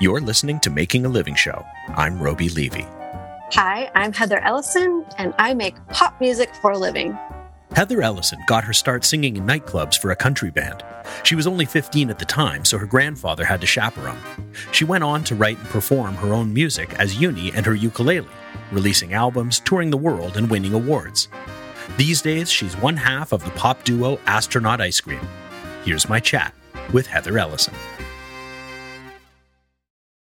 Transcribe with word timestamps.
You're 0.00 0.20
listening 0.20 0.60
to 0.60 0.70
Making 0.70 1.06
a 1.06 1.08
Living 1.08 1.34
Show. 1.34 1.66
I'm 1.88 2.20
Roby 2.20 2.48
Levy. 2.50 2.86
Hi, 3.54 3.90
I'm 3.96 4.12
Heather 4.12 4.38
Ellison, 4.38 5.04
and 5.18 5.34
I 5.40 5.54
make 5.54 5.74
pop 5.88 6.20
music 6.20 6.54
for 6.62 6.70
a 6.70 6.78
living. 6.78 7.18
Heather 7.74 8.00
Ellison 8.00 8.38
got 8.46 8.62
her 8.62 8.72
start 8.72 9.04
singing 9.04 9.36
in 9.36 9.44
nightclubs 9.44 9.98
for 9.98 10.12
a 10.12 10.16
country 10.16 10.52
band. 10.52 10.84
She 11.24 11.34
was 11.34 11.48
only 11.48 11.64
15 11.64 12.10
at 12.10 12.20
the 12.20 12.24
time, 12.24 12.64
so 12.64 12.78
her 12.78 12.86
grandfather 12.86 13.44
had 13.44 13.60
to 13.60 13.66
chaperone. 13.66 14.22
She 14.70 14.84
went 14.84 15.02
on 15.02 15.24
to 15.24 15.34
write 15.34 15.58
and 15.58 15.68
perform 15.68 16.14
her 16.14 16.32
own 16.32 16.54
music 16.54 16.94
as 17.00 17.20
Uni 17.20 17.50
and 17.56 17.66
her 17.66 17.74
ukulele, 17.74 18.28
releasing 18.70 19.14
albums, 19.14 19.58
touring 19.58 19.90
the 19.90 19.96
world, 19.96 20.36
and 20.36 20.48
winning 20.48 20.74
awards. 20.74 21.26
These 21.96 22.22
days, 22.22 22.48
she's 22.48 22.76
one 22.76 22.96
half 22.96 23.32
of 23.32 23.42
the 23.42 23.50
pop 23.50 23.82
duo 23.82 24.20
Astronaut 24.26 24.80
Ice 24.80 25.00
Cream. 25.00 25.26
Here's 25.84 26.08
my 26.08 26.20
chat 26.20 26.54
with 26.92 27.08
Heather 27.08 27.36
Ellison. 27.36 27.74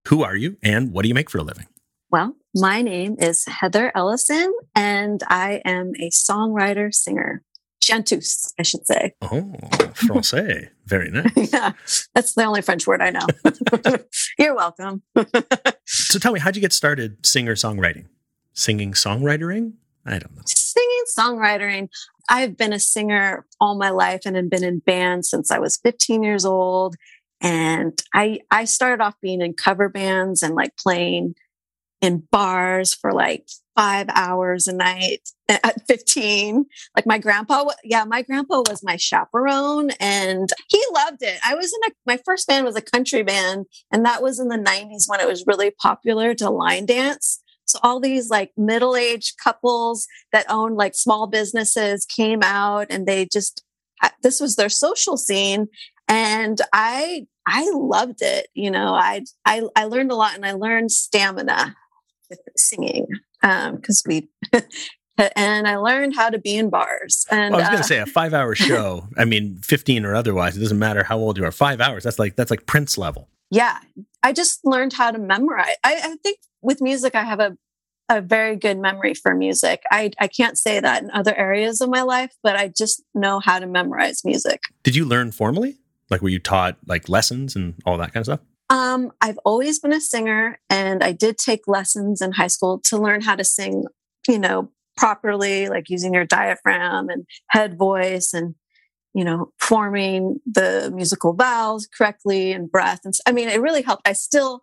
Who 0.08 0.22
are 0.22 0.36
you 0.36 0.56
and 0.62 0.92
what 0.92 1.02
do 1.02 1.08
you 1.08 1.14
make 1.14 1.30
for 1.30 1.38
a 1.38 1.42
living? 1.42 1.66
Well, 2.10 2.36
my 2.54 2.82
name 2.82 3.16
is 3.18 3.44
Heather 3.46 3.90
Ellison, 3.94 4.52
and 4.76 5.22
I 5.28 5.62
am 5.64 5.92
a 5.98 6.10
songwriter, 6.10 6.94
singer, 6.94 7.42
chanteuse, 7.82 8.52
I 8.58 8.62
should 8.62 8.86
say. 8.86 9.14
Oh, 9.22 9.28
français. 9.94 10.68
Very 10.86 11.10
nice. 11.12 11.52
yeah, 11.52 11.72
that's 12.14 12.34
the 12.34 12.44
only 12.44 12.60
French 12.62 12.86
word 12.86 13.00
I 13.00 13.10
know. 13.10 13.26
You're 14.38 14.54
welcome. 14.54 15.02
so 15.86 16.18
tell 16.18 16.32
me, 16.32 16.40
how'd 16.40 16.54
you 16.54 16.62
get 16.62 16.74
started 16.74 17.24
singer 17.26 17.54
songwriting? 17.54 18.04
Singing 18.52 18.92
songwritering? 18.92 19.72
I 20.06 20.18
don't 20.18 20.36
know. 20.36 20.42
Singing 20.46 21.04
songwriting. 21.18 21.88
I've 22.28 22.56
been 22.56 22.72
a 22.72 22.78
singer 22.78 23.46
all 23.60 23.76
my 23.76 23.90
life 23.90 24.20
and 24.26 24.36
have 24.36 24.50
been 24.50 24.64
in 24.64 24.78
bands 24.80 25.30
since 25.30 25.50
I 25.50 25.58
was 25.58 25.78
15 25.78 26.22
years 26.22 26.44
old. 26.44 26.94
And 27.44 28.02
I, 28.14 28.40
I 28.50 28.64
started 28.64 29.02
off 29.02 29.20
being 29.20 29.42
in 29.42 29.52
cover 29.52 29.90
bands 29.90 30.42
and 30.42 30.54
like 30.54 30.78
playing 30.78 31.34
in 32.00 32.26
bars 32.32 32.94
for 32.94 33.12
like 33.12 33.46
five 33.76 34.06
hours 34.14 34.66
a 34.66 34.72
night 34.72 35.28
at 35.48 35.86
15. 35.86 36.64
Like 36.96 37.06
my 37.06 37.18
grandpa, 37.18 37.66
yeah, 37.84 38.04
my 38.04 38.22
grandpa 38.22 38.62
was 38.66 38.82
my 38.82 38.96
chaperone 38.96 39.90
and 40.00 40.48
he 40.68 40.82
loved 40.94 41.22
it. 41.22 41.38
I 41.46 41.54
was 41.54 41.70
in 41.70 41.90
a, 41.90 41.94
my 42.06 42.18
first 42.24 42.48
band 42.48 42.64
was 42.64 42.76
a 42.76 42.82
country 42.82 43.22
band 43.22 43.66
and 43.92 44.06
that 44.06 44.22
was 44.22 44.40
in 44.40 44.48
the 44.48 44.56
90s 44.56 45.04
when 45.06 45.20
it 45.20 45.28
was 45.28 45.44
really 45.46 45.70
popular 45.70 46.34
to 46.36 46.48
line 46.48 46.86
dance. 46.86 47.42
So 47.66 47.78
all 47.82 48.00
these 48.00 48.30
like 48.30 48.52
middle-aged 48.56 49.36
couples 49.36 50.06
that 50.32 50.46
owned 50.48 50.76
like 50.76 50.94
small 50.94 51.26
businesses 51.26 52.06
came 52.06 52.42
out 52.42 52.86
and 52.88 53.06
they 53.06 53.26
just, 53.30 53.62
this 54.22 54.40
was 54.40 54.56
their 54.56 54.70
social 54.70 55.16
scene 55.18 55.68
and 56.08 56.60
i 56.72 57.26
i 57.46 57.70
loved 57.74 58.22
it 58.22 58.48
you 58.54 58.70
know 58.70 58.94
i 58.94 59.22
i, 59.44 59.62
I 59.76 59.84
learned 59.84 60.10
a 60.10 60.14
lot 60.14 60.34
and 60.34 60.44
i 60.44 60.52
learned 60.52 60.90
stamina 60.92 61.76
with 62.30 62.40
singing 62.56 63.06
because 63.40 64.02
um, 64.06 64.08
we 64.08 64.28
and 65.36 65.68
i 65.68 65.76
learned 65.76 66.16
how 66.16 66.30
to 66.30 66.38
be 66.38 66.56
in 66.56 66.70
bars 66.70 67.26
and 67.30 67.54
well, 67.54 67.60
i 67.60 67.64
was 67.64 67.68
going 67.68 67.78
to 67.78 67.84
uh, 67.84 67.88
say 67.88 67.98
a 67.98 68.06
five 68.06 68.34
hour 68.34 68.54
show 68.54 69.06
i 69.16 69.24
mean 69.24 69.58
15 69.58 70.04
or 70.04 70.14
otherwise 70.14 70.56
it 70.56 70.60
doesn't 70.60 70.78
matter 70.78 71.04
how 71.04 71.18
old 71.18 71.38
you 71.38 71.44
are 71.44 71.52
five 71.52 71.80
hours 71.80 72.04
that's 72.04 72.18
like 72.18 72.36
that's 72.36 72.50
like 72.50 72.66
prince 72.66 72.96
level 72.98 73.28
yeah 73.50 73.78
i 74.22 74.32
just 74.32 74.64
learned 74.64 74.92
how 74.92 75.10
to 75.10 75.18
memorize 75.18 75.74
i, 75.84 75.94
I 75.94 76.16
think 76.22 76.38
with 76.62 76.80
music 76.80 77.14
i 77.14 77.22
have 77.22 77.40
a 77.40 77.56
a 78.08 78.20
very 78.20 78.56
good 78.56 78.78
memory 78.78 79.14
for 79.14 79.34
music. 79.34 79.82
I, 79.90 80.10
I 80.18 80.28
can't 80.28 80.58
say 80.58 80.80
that 80.80 81.02
in 81.02 81.10
other 81.10 81.34
areas 81.34 81.80
of 81.80 81.88
my 81.88 82.02
life, 82.02 82.32
but 82.42 82.56
I 82.56 82.68
just 82.68 83.02
know 83.14 83.40
how 83.40 83.58
to 83.58 83.66
memorize 83.66 84.24
music. 84.24 84.60
Did 84.82 84.94
you 84.94 85.04
learn 85.04 85.32
formally? 85.32 85.76
Like, 86.14 86.22
were 86.22 86.28
you 86.28 86.38
taught 86.38 86.76
like 86.86 87.08
lessons 87.08 87.56
and 87.56 87.74
all 87.84 87.98
that 87.98 88.12
kind 88.12 88.20
of 88.20 88.26
stuff? 88.26 88.40
Um, 88.70 89.10
I've 89.20 89.38
always 89.38 89.80
been 89.80 89.92
a 89.92 90.00
singer 90.00 90.60
and 90.70 91.02
I 91.02 91.10
did 91.10 91.38
take 91.38 91.66
lessons 91.66 92.20
in 92.20 92.30
high 92.30 92.46
school 92.46 92.78
to 92.84 92.98
learn 92.98 93.20
how 93.20 93.34
to 93.34 93.42
sing, 93.42 93.82
you 94.28 94.38
know, 94.38 94.70
properly, 94.96 95.68
like 95.68 95.90
using 95.90 96.14
your 96.14 96.24
diaphragm 96.24 97.08
and 97.08 97.26
head 97.48 97.76
voice 97.76 98.32
and, 98.32 98.54
you 99.12 99.24
know, 99.24 99.50
forming 99.58 100.38
the 100.46 100.92
musical 100.94 101.32
vowels 101.32 101.88
correctly 101.88 102.52
and 102.52 102.70
breath. 102.70 103.00
And 103.04 103.12
I 103.26 103.32
mean, 103.32 103.48
it 103.48 103.60
really 103.60 103.82
helped. 103.82 104.06
I 104.06 104.12
still 104.12 104.62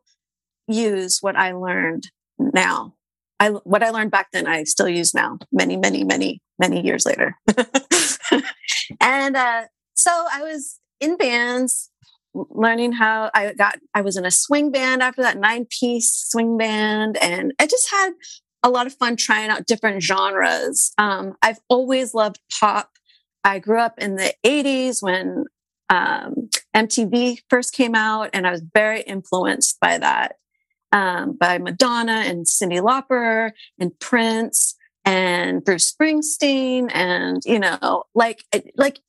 use 0.70 1.18
what 1.20 1.36
I 1.36 1.52
learned 1.52 2.12
now. 2.40 2.96
I, 3.42 3.50
what 3.50 3.84
I 3.84 3.90
learned 3.90 4.12
back 4.12 4.28
then, 4.32 4.48
I 4.48 4.64
still 4.64 4.88
use 4.88 5.14
now, 5.14 5.38
many, 5.52 5.76
many, 5.76 6.06
many, 6.06 6.42
many 6.58 6.82
years 6.82 7.06
later. 7.06 7.36
and 9.02 9.36
uh, 9.36 9.64
so 9.96 10.12
I 10.32 10.44
was 10.44 10.80
in 11.02 11.18
bands, 11.18 11.90
learning 12.34 12.94
how 12.94 13.30
I 13.34 13.54
got, 13.54 13.80
I 13.94 14.02
was 14.02 14.16
in 14.16 14.26
a 14.26 14.32
swing 14.32 14.72
band 14.72 15.04
after 15.04 15.22
that 15.22 15.38
nine 15.38 15.66
piece 15.66 16.10
swing 16.30 16.58
band. 16.58 17.18
And 17.22 17.54
I 17.60 17.66
just 17.66 17.92
had 17.92 18.12
a 18.64 18.70
lot 18.70 18.88
of 18.88 18.94
fun 18.94 19.16
trying 19.18 19.50
out 19.50 19.66
different 19.66 20.02
genres. 20.04 20.94
Um, 20.98 21.36
I've 21.42 21.60
always 21.68 22.14
loved 22.14 22.40
pop. 22.60 22.92
I 23.44 23.60
grew 23.60 23.80
up 23.80 23.96
in 23.98 24.16
the 24.16 24.34
80s 24.46 25.02
when 25.02 25.46
um, 25.90 26.50
MTV 26.76 27.40
first 27.50 27.74
came 27.74 27.96
out, 27.96 28.30
and 28.34 28.48
I 28.48 28.52
was 28.52 28.64
very 28.74 29.02
influenced 29.02 29.80
by 29.82 29.98
that, 29.98 30.36
um, 30.92 31.38
by 31.38 31.58
Madonna 31.58 32.24
and 32.26 32.46
Cyndi 32.46 32.80
Lauper 32.80 33.52
and 33.78 34.00
Prince 34.00 34.76
and 35.04 35.64
Bruce 35.64 35.92
Springsteen, 35.92 36.90
and 36.94 37.42
you 37.46 37.60
know, 37.60 38.04
like 38.16 38.46
like 38.78 39.00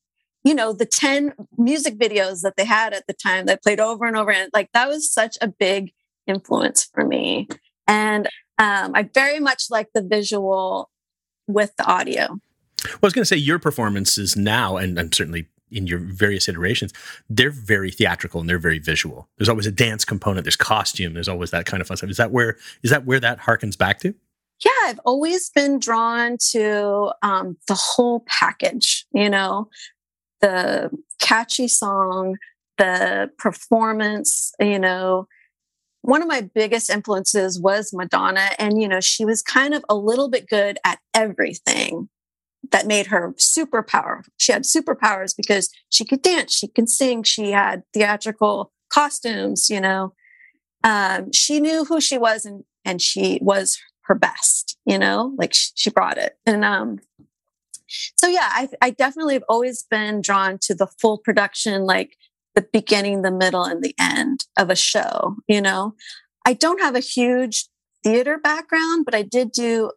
you 0.45 0.55
know, 0.55 0.73
the 0.73 0.87
10 0.87 1.35
music 1.57 1.99
videos 1.99 2.43
that 2.43 2.57
they 2.57 2.65
had 2.65 2.93
at 2.93 3.07
the 3.07 3.15
time 3.15 3.47
that 3.47 3.63
played 3.63 3.81
over 3.81 4.07
and 4.07 4.17
over. 4.17 4.31
And 4.31 4.51
like 4.53 4.71
that 4.75 4.89
was 4.89 5.13
such 5.13 5.37
a 5.41 5.49
big 5.49 5.93
influence 6.27 6.85
for 6.93 7.07
me. 7.07 7.49
And 7.87 8.27
um, 8.59 8.93
I 8.95 9.09
very 9.15 9.41
much 9.41 9.65
like 9.71 9.89
the 9.95 10.03
visual 10.03 10.91
with 11.47 11.75
the 11.77 11.85
audio. 11.85 12.29
Well, 12.85 12.99
I 13.03 13.07
was 13.07 13.13
going 13.13 13.23
to 13.23 13.27
say 13.27 13.37
your 13.37 13.59
performances 13.59 14.37
now, 14.37 14.77
and 14.77 14.99
I'm 14.99 15.13
certainly 15.13 15.47
in 15.71 15.87
your 15.87 15.99
various 15.99 16.49
iterations, 16.49 16.93
they're 17.31 17.51
very 17.51 17.91
theatrical 17.91 18.41
and 18.41 18.49
they're 18.49 18.59
very 18.59 18.79
visual. 18.79 19.29
There's 19.39 19.49
always 19.49 19.67
a 19.67 19.73
dance 19.73 20.05
component. 20.05 20.45
There's 20.45 20.57
costume. 20.57 21.15
There's 21.15 21.29
always 21.29 21.51
that 21.51 21.67
kind 21.67 21.81
of 21.81 21.87
fun 21.87 21.97
stuff. 21.97 22.11
Is 22.11 22.19
that 22.19 22.31
where 22.31 22.59
is 22.83 22.91
that 22.91 23.07
where 23.07 23.21
that 23.21 23.41
harkens 23.41 23.77
back 23.77 23.99
to? 24.01 24.15
Yeah, 24.65 24.71
I've 24.85 25.01
always 25.01 25.51
been 25.51 25.81
drawn 25.81 26.37
to 26.51 27.13
um, 27.23 27.57
the 27.67 27.75
whole 27.75 28.25
package. 28.27 29.07
You 29.13 29.31
know, 29.31 29.69
the 30.43 30.91
catchy 31.21 31.69
song, 31.69 32.37
the 32.77 33.31
performance, 33.39 34.53
you 34.61 34.79
know, 34.79 35.27
one 36.03 36.21
of 36.21 36.29
my 36.29 36.43
biggest 36.55 36.91
influences 36.91 37.61
was 37.61 37.93
Madonna. 37.95 38.51
And, 38.59 38.83
you 38.83 38.89
know, 38.89 39.01
she 39.01 39.25
was 39.25 39.41
kind 39.41 39.73
of 39.73 39.85
a 39.89 39.95
little 39.95 40.29
bit 40.29 40.49
good 40.49 40.79
at 40.85 40.99
everything 41.15 42.09
that 42.71 42.87
made 42.87 43.07
her 43.07 43.35
super 43.39 43.83
powerful. 43.83 44.33
She 44.37 44.53
had 44.53 44.65
superpowers 44.65 45.35
because 45.37 45.71
she 45.91 46.05
could 46.05 46.23
dance, 46.23 46.57
she 46.57 46.69
could 46.69 46.89
sing, 46.89 47.23
she 47.23 47.53
had 47.53 47.83
theatrical 47.95 48.73
costumes, 48.93 49.69
you 49.71 49.81
know. 49.81 50.13
Um, 50.85 51.33
she 51.33 51.61
knew 51.61 51.85
who 51.85 52.01
she 52.01 52.19
was 52.19 52.45
and, 52.45 52.65
and 52.85 53.01
she 53.01 53.39
was 53.41 53.79
her 54.03 54.15
best, 54.17 54.77
you 54.85 54.99
know, 54.99 55.33
like 55.39 55.55
she, 55.55 55.71
she 55.75 55.91
brought 55.91 56.19
it. 56.19 56.37
And 56.45 56.65
um, 56.65 56.99
so 58.17 58.27
yeah, 58.29 58.49
I, 58.51 58.69
I 58.81 58.91
definitely 58.91 59.35
have 59.35 59.45
always 59.49 59.85
been 59.91 60.21
drawn 60.21 60.59
to 60.63 60.75
the 60.75 60.87
full 60.87 61.19
production, 61.19 61.83
like 61.83 62.17
the 62.55 62.67
beginning, 62.73 63.23
the 63.23 63.31
middle, 63.31 63.65
and 63.65 63.83
the 63.83 63.95
end 63.99 64.47
of 64.57 64.71
a 64.71 64.77
show. 64.77 65.37
You 65.49 65.61
know, 65.61 65.95
I 66.47 66.55
don't 66.55 66.81
have 66.81 66.95
a 66.95 67.01
huge 67.01 67.67
theater 68.03 68.39
background, 68.39 69.05
but 69.05 69.15
I 69.15 69.23
did 69.23 69.53
do 69.53 69.93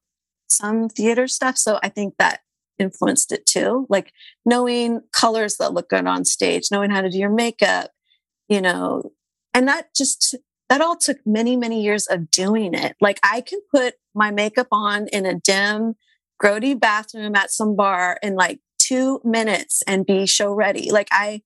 some 0.48 0.90
theater 0.90 1.28
stuff. 1.28 1.58
So 1.58 1.80
I 1.84 1.90
think 1.90 2.16
that 2.18 2.42
influenced 2.78 3.32
it 3.32 3.46
too. 3.46 3.86
Like 3.90 4.12
knowing 4.46 5.02
colors 5.12 5.58
that 5.58 5.74
look 5.74 5.90
good 5.90 6.06
on 6.06 6.26
stage, 6.26 6.70
knowing 6.72 6.92
how 6.92 7.02
to 7.02 7.10
do 7.10 7.18
your 7.18 7.30
makeup, 7.30 7.92
you 8.48 8.62
know, 8.62 9.12
and 9.54 9.68
that 9.68 9.96
just, 9.96 10.36
that 10.70 10.82
all 10.82 10.96
took 10.96 11.18
many, 11.26 11.56
many 11.56 11.82
years 11.82 12.08
of 12.08 12.30
doing 12.32 12.74
it. 12.74 12.96
Like 13.00 13.20
I 13.24 13.42
can 13.42 13.60
put 13.74 13.96
my 14.14 14.32
makeup 14.32 14.68
on 14.72 15.08
in 15.08 15.26
a 15.26 15.36
dim 15.36 15.96
grody 16.42 16.80
bathroom 16.80 17.36
at 17.36 17.52
some 17.52 17.76
bar 17.76 18.18
in 18.22 18.36
like 18.36 18.60
two 18.78 19.20
minutes 19.24 19.82
and 19.88 20.06
be 20.06 20.26
show 20.26 20.52
ready. 20.54 20.92
Like 20.92 21.08
I, 21.12 21.42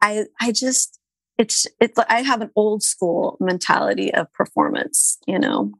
I, 0.00 0.24
I 0.40 0.52
just, 0.52 0.98
it's, 1.38 1.66
it's, 1.80 1.98
I 2.08 2.22
have 2.22 2.40
an 2.40 2.50
old 2.56 2.82
school 2.82 3.36
mentality 3.40 4.12
of 4.12 4.32
performance, 4.32 5.18
you 5.26 5.38
know? 5.38 5.72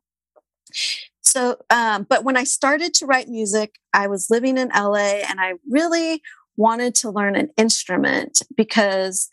So, 1.23 1.57
um, 1.71 2.07
but 2.09 2.25
when 2.25 2.37
I 2.37 2.45
started 2.45 2.95
to 2.95 3.07
write 3.07 3.29
music, 3.29 3.75
I 3.93 4.07
was 4.07 4.31
living 4.31 4.57
in 4.57 4.69
LA 4.69 5.21
and 5.29 5.41
I 5.41 5.55
really 5.69 6.23
wanted 6.57 6.95
to 6.97 7.11
learn 7.11 7.37
an 7.37 7.51
instrument 7.57 8.43
because 8.57 9.29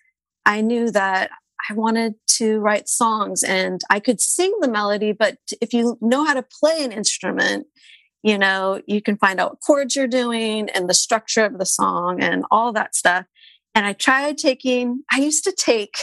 I 0.46 0.62
knew 0.62 0.92
that 0.92 1.32
I 1.70 1.74
wanted 1.74 2.16
to 2.38 2.60
write 2.60 2.88
songs 2.88 3.44
and 3.44 3.82
I 3.90 4.00
could 4.00 4.22
sing 4.22 4.54
the 4.62 4.70
melody, 4.70 5.12
but 5.12 5.38
if 5.62 5.74
you 5.74 5.98
know 6.02 6.24
how 6.24 6.34
to 6.34 6.44
play 6.44 6.84
an 6.84 6.92
instrument, 6.92 7.68
you 8.28 8.38
know, 8.38 8.82
you 8.88 9.02
can 9.02 9.16
find 9.16 9.40
out 9.40 9.52
what 9.52 9.62
chords 9.62 9.96
you're 9.96 10.06
doing 10.06 10.68
and 10.72 10.90
the 10.90 10.94
structure 10.94 11.46
of 11.46 11.60
the 11.60 11.66
song 11.66 12.22
and 12.22 12.44
all 12.52 12.74
that 12.74 12.94
stuff. 12.94 13.26
And 13.74 13.86
I 13.86 13.94
tried 13.94 14.38
taking, 14.38 15.04
I 15.10 15.20
used 15.20 15.46
to 15.46 15.54
take 15.54 15.96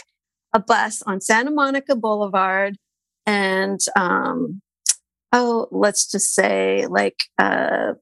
a 0.54 0.58
bus 0.58 1.02
on 1.02 1.20
Santa 1.20 1.50
Monica 1.50 1.94
Boulevard 1.94 2.78
and 3.26 3.78
um, 3.94 4.62
oh, 5.32 5.68
let's 5.70 6.10
just 6.10 6.34
say 6.34 6.86
like 6.86 7.24
uh, 7.38 7.92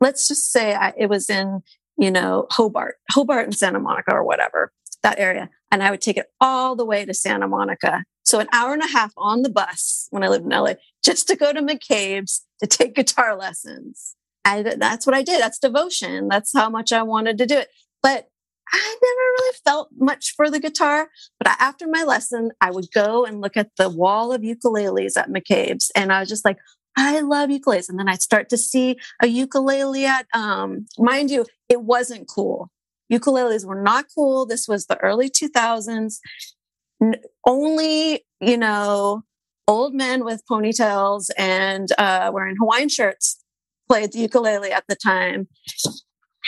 let's 0.00 0.26
just 0.26 0.50
say 0.50 0.74
I, 0.74 0.92
it 0.96 1.08
was 1.08 1.30
in 1.30 1.60
you 1.96 2.10
know 2.10 2.46
Hobart, 2.50 2.96
Hobart 3.12 3.44
and 3.44 3.56
Santa 3.56 3.78
Monica 3.78 4.14
or 4.14 4.24
whatever 4.24 4.72
that 5.02 5.20
area, 5.20 5.48
and 5.70 5.82
I 5.82 5.92
would 5.92 6.00
take 6.00 6.16
it 6.16 6.26
all 6.40 6.74
the 6.74 6.84
way 6.84 7.04
to 7.04 7.14
Santa 7.14 7.46
Monica. 7.46 8.02
So 8.28 8.40
an 8.40 8.48
hour 8.52 8.74
and 8.74 8.82
a 8.82 8.86
half 8.86 9.14
on 9.16 9.40
the 9.40 9.48
bus 9.48 10.06
when 10.10 10.22
I 10.22 10.28
lived 10.28 10.44
in 10.44 10.50
LA 10.50 10.74
just 11.02 11.28
to 11.28 11.34
go 11.34 11.50
to 11.50 11.62
McCabe's 11.62 12.44
to 12.60 12.66
take 12.66 12.94
guitar 12.94 13.34
lessons. 13.34 14.16
And 14.44 14.66
that's 14.78 15.06
what 15.06 15.16
I 15.16 15.22
did. 15.22 15.40
That's 15.40 15.58
devotion. 15.58 16.28
That's 16.28 16.52
how 16.52 16.68
much 16.68 16.92
I 16.92 17.02
wanted 17.02 17.38
to 17.38 17.46
do 17.46 17.56
it. 17.56 17.68
But 18.02 18.28
I 18.70 18.96
never 19.02 19.20
really 19.38 19.56
felt 19.64 19.88
much 19.96 20.34
for 20.36 20.50
the 20.50 20.60
guitar, 20.60 21.08
but 21.40 21.56
after 21.58 21.86
my 21.88 22.02
lesson, 22.02 22.50
I 22.60 22.70
would 22.70 22.90
go 22.92 23.24
and 23.24 23.40
look 23.40 23.56
at 23.56 23.70
the 23.78 23.88
wall 23.88 24.30
of 24.30 24.42
ukuleles 24.42 25.16
at 25.16 25.30
McCabe's, 25.30 25.90
and 25.96 26.12
I 26.12 26.20
was 26.20 26.28
just 26.28 26.44
like, 26.44 26.58
I 26.94 27.20
love 27.20 27.48
ukuleles. 27.48 27.88
And 27.88 27.98
then 27.98 28.10
I'd 28.10 28.20
start 28.20 28.50
to 28.50 28.58
see 28.58 28.98
a 29.22 29.26
ukulele 29.26 30.04
at, 30.04 30.26
um, 30.34 30.84
mind 30.98 31.30
you, 31.30 31.46
it 31.70 31.80
wasn't 31.80 32.28
cool. 32.28 32.70
Ukuleles 33.10 33.64
were 33.64 33.80
not 33.80 34.04
cool. 34.14 34.44
This 34.44 34.68
was 34.68 34.84
the 34.84 34.98
early 34.98 35.30
2000s. 35.30 36.18
Only, 37.46 38.24
you 38.40 38.56
know, 38.56 39.22
old 39.66 39.94
men 39.94 40.24
with 40.24 40.42
ponytails 40.50 41.30
and 41.36 41.88
uh, 41.98 42.30
wearing 42.32 42.56
Hawaiian 42.58 42.88
shirts 42.88 43.42
played 43.88 44.12
the 44.12 44.20
ukulele 44.20 44.72
at 44.72 44.84
the 44.88 44.96
time. 44.96 45.48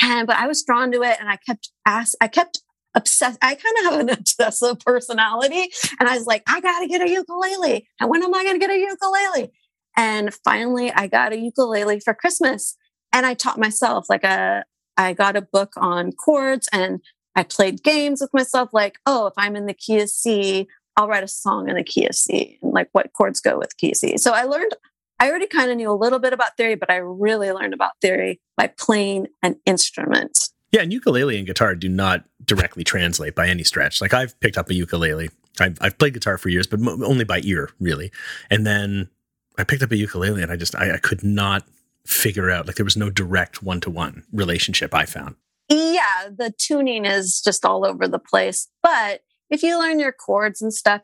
And 0.03 0.27
but 0.27 0.37
I 0.37 0.47
was 0.47 0.65
drawn 0.65 0.93
to 0.93 1.03
it 1.03 1.19
and 1.21 1.29
I 1.29 1.37
kept 1.37 1.71
ask 1.87 2.15
I 2.21 2.29
kept 2.29 2.63
obsessed. 2.95 3.39
I 3.43 3.55
kind 3.55 3.79
of 3.79 3.85
have 3.85 4.01
an 4.01 4.11
obsessive 4.19 4.81
personality. 4.81 5.69
And 5.99 6.09
I 6.09 6.17
was 6.17 6.27
like, 6.27 6.43
I 6.49 6.61
gotta 6.61 6.87
get 6.87 7.03
a 7.03 7.11
ukulele. 7.11 7.87
And 8.01 8.11
when 8.11 8.23
am 8.23 8.35
I 8.35 8.45
gonna 8.45 8.59
get 8.59 8.71
a 8.71 8.79
ukulele? 8.79 9.53
And 9.97 10.33
finally 10.45 10.91
I 10.91 11.07
got 11.07 11.33
a 11.33 11.39
ukulele 11.39 12.01
for 12.01 12.15
Christmas. 12.15 12.77
And 13.13 13.27
I 13.27 13.35
taught 13.35 13.59
myself 13.59 14.07
like 14.09 14.25
a 14.25 14.65
uh, 14.97 15.13
got 15.15 15.37
a 15.37 15.43
book 15.43 15.73
on 15.77 16.13
chords 16.13 16.69
and 16.73 17.01
I 17.37 17.45
played 17.45 17.83
games 17.83 18.21
with 18.21 18.33
myself, 18.33 18.71
like, 18.73 18.99
oh, 19.07 19.27
if 19.27 19.35
I'm 19.37 19.57
in 19.57 19.67
the 19.67 19.75
key 19.75 20.01
of 20.01 20.11
C, 20.11 20.69
I'll 20.97 21.09
write 21.09 21.25
a 21.25 21.29
song 21.29 21.69
in 21.69 21.77
the 21.77 21.85
key 21.85 22.07
of 22.07 22.15
C 22.15 22.59
and 22.63 22.73
like 22.73 22.89
what 22.93 23.13
chords 23.13 23.41
go 23.41 23.59
with 23.59 23.77
key 23.77 23.93
of 23.93 23.97
C. 23.97 24.19
So 24.19 24.33
I 24.33 24.43
learned 24.43 24.73
I 25.21 25.29
already 25.29 25.47
kind 25.47 25.71
of 25.71 25.77
knew 25.77 25.91
a 25.91 25.93
little 25.93 26.19
bit 26.19 26.33
about 26.33 26.57
theory, 26.57 26.77
but 26.77 26.91
I 26.91 26.97
really 26.97 27.53
learned 27.53 27.75
about 27.75 27.93
theory 28.01 28.41
by 28.57 28.69
playing 28.69 29.27
an 29.43 29.61
instrument. 29.67 30.49
Yeah, 30.73 30.81
and 30.81 30.93
ukulele 30.93 31.37
and 31.37 31.47
guitar 31.47 31.75
do 31.75 31.89
not 31.89 32.25
directly 32.45 32.85
translate 32.85 33.35
by 33.35 33.49
any 33.49 33.63
stretch. 33.63 34.01
Like 34.01 34.15
I've 34.15 34.39
picked 34.41 34.57
up 34.57 34.71
a 34.71 34.75
ukulele. 34.75 35.29
I've, 35.61 35.77
I've 35.81 35.99
played 35.99 36.15
guitar 36.15 36.39
for 36.39 36.49
years, 36.49 36.67
but 36.67 36.81
only 36.81 37.25
by 37.25 37.41
ear, 37.45 37.71
really. 37.81 38.13
And 38.51 38.67
then 38.67 39.11
I 39.59 39.65
picked 39.65 39.83
up 39.83 39.91
a 39.91 39.97
ukulele, 39.97 40.43
and 40.43 40.51
I 40.51 40.57
just 40.57 40.75
I, 40.75 40.95
I 40.95 40.99
could 40.99 41.23
not 41.23 41.65
figure 42.07 42.51
out 42.51 42.67
like 42.67 42.77
there 42.77 42.85
was 42.85 42.97
no 42.97 43.11
direct 43.11 43.63
one 43.63 43.81
to 43.83 43.91
one 43.91 44.25
relationship. 44.33 44.95
I 44.95 45.05
found. 45.05 45.37
Yeah, 45.71 46.29
the 46.37 46.53
tuning 46.59 47.05
is 47.05 47.41
just 47.41 47.65
all 47.65 47.87
over 47.87 48.09
the 48.09 48.19
place. 48.19 48.69
But 48.83 49.21
if 49.51 49.63
you 49.63 49.79
learn 49.79 50.01
your 50.01 50.13
chords 50.13 50.61
and 50.61 50.75
stuff, 50.75 51.03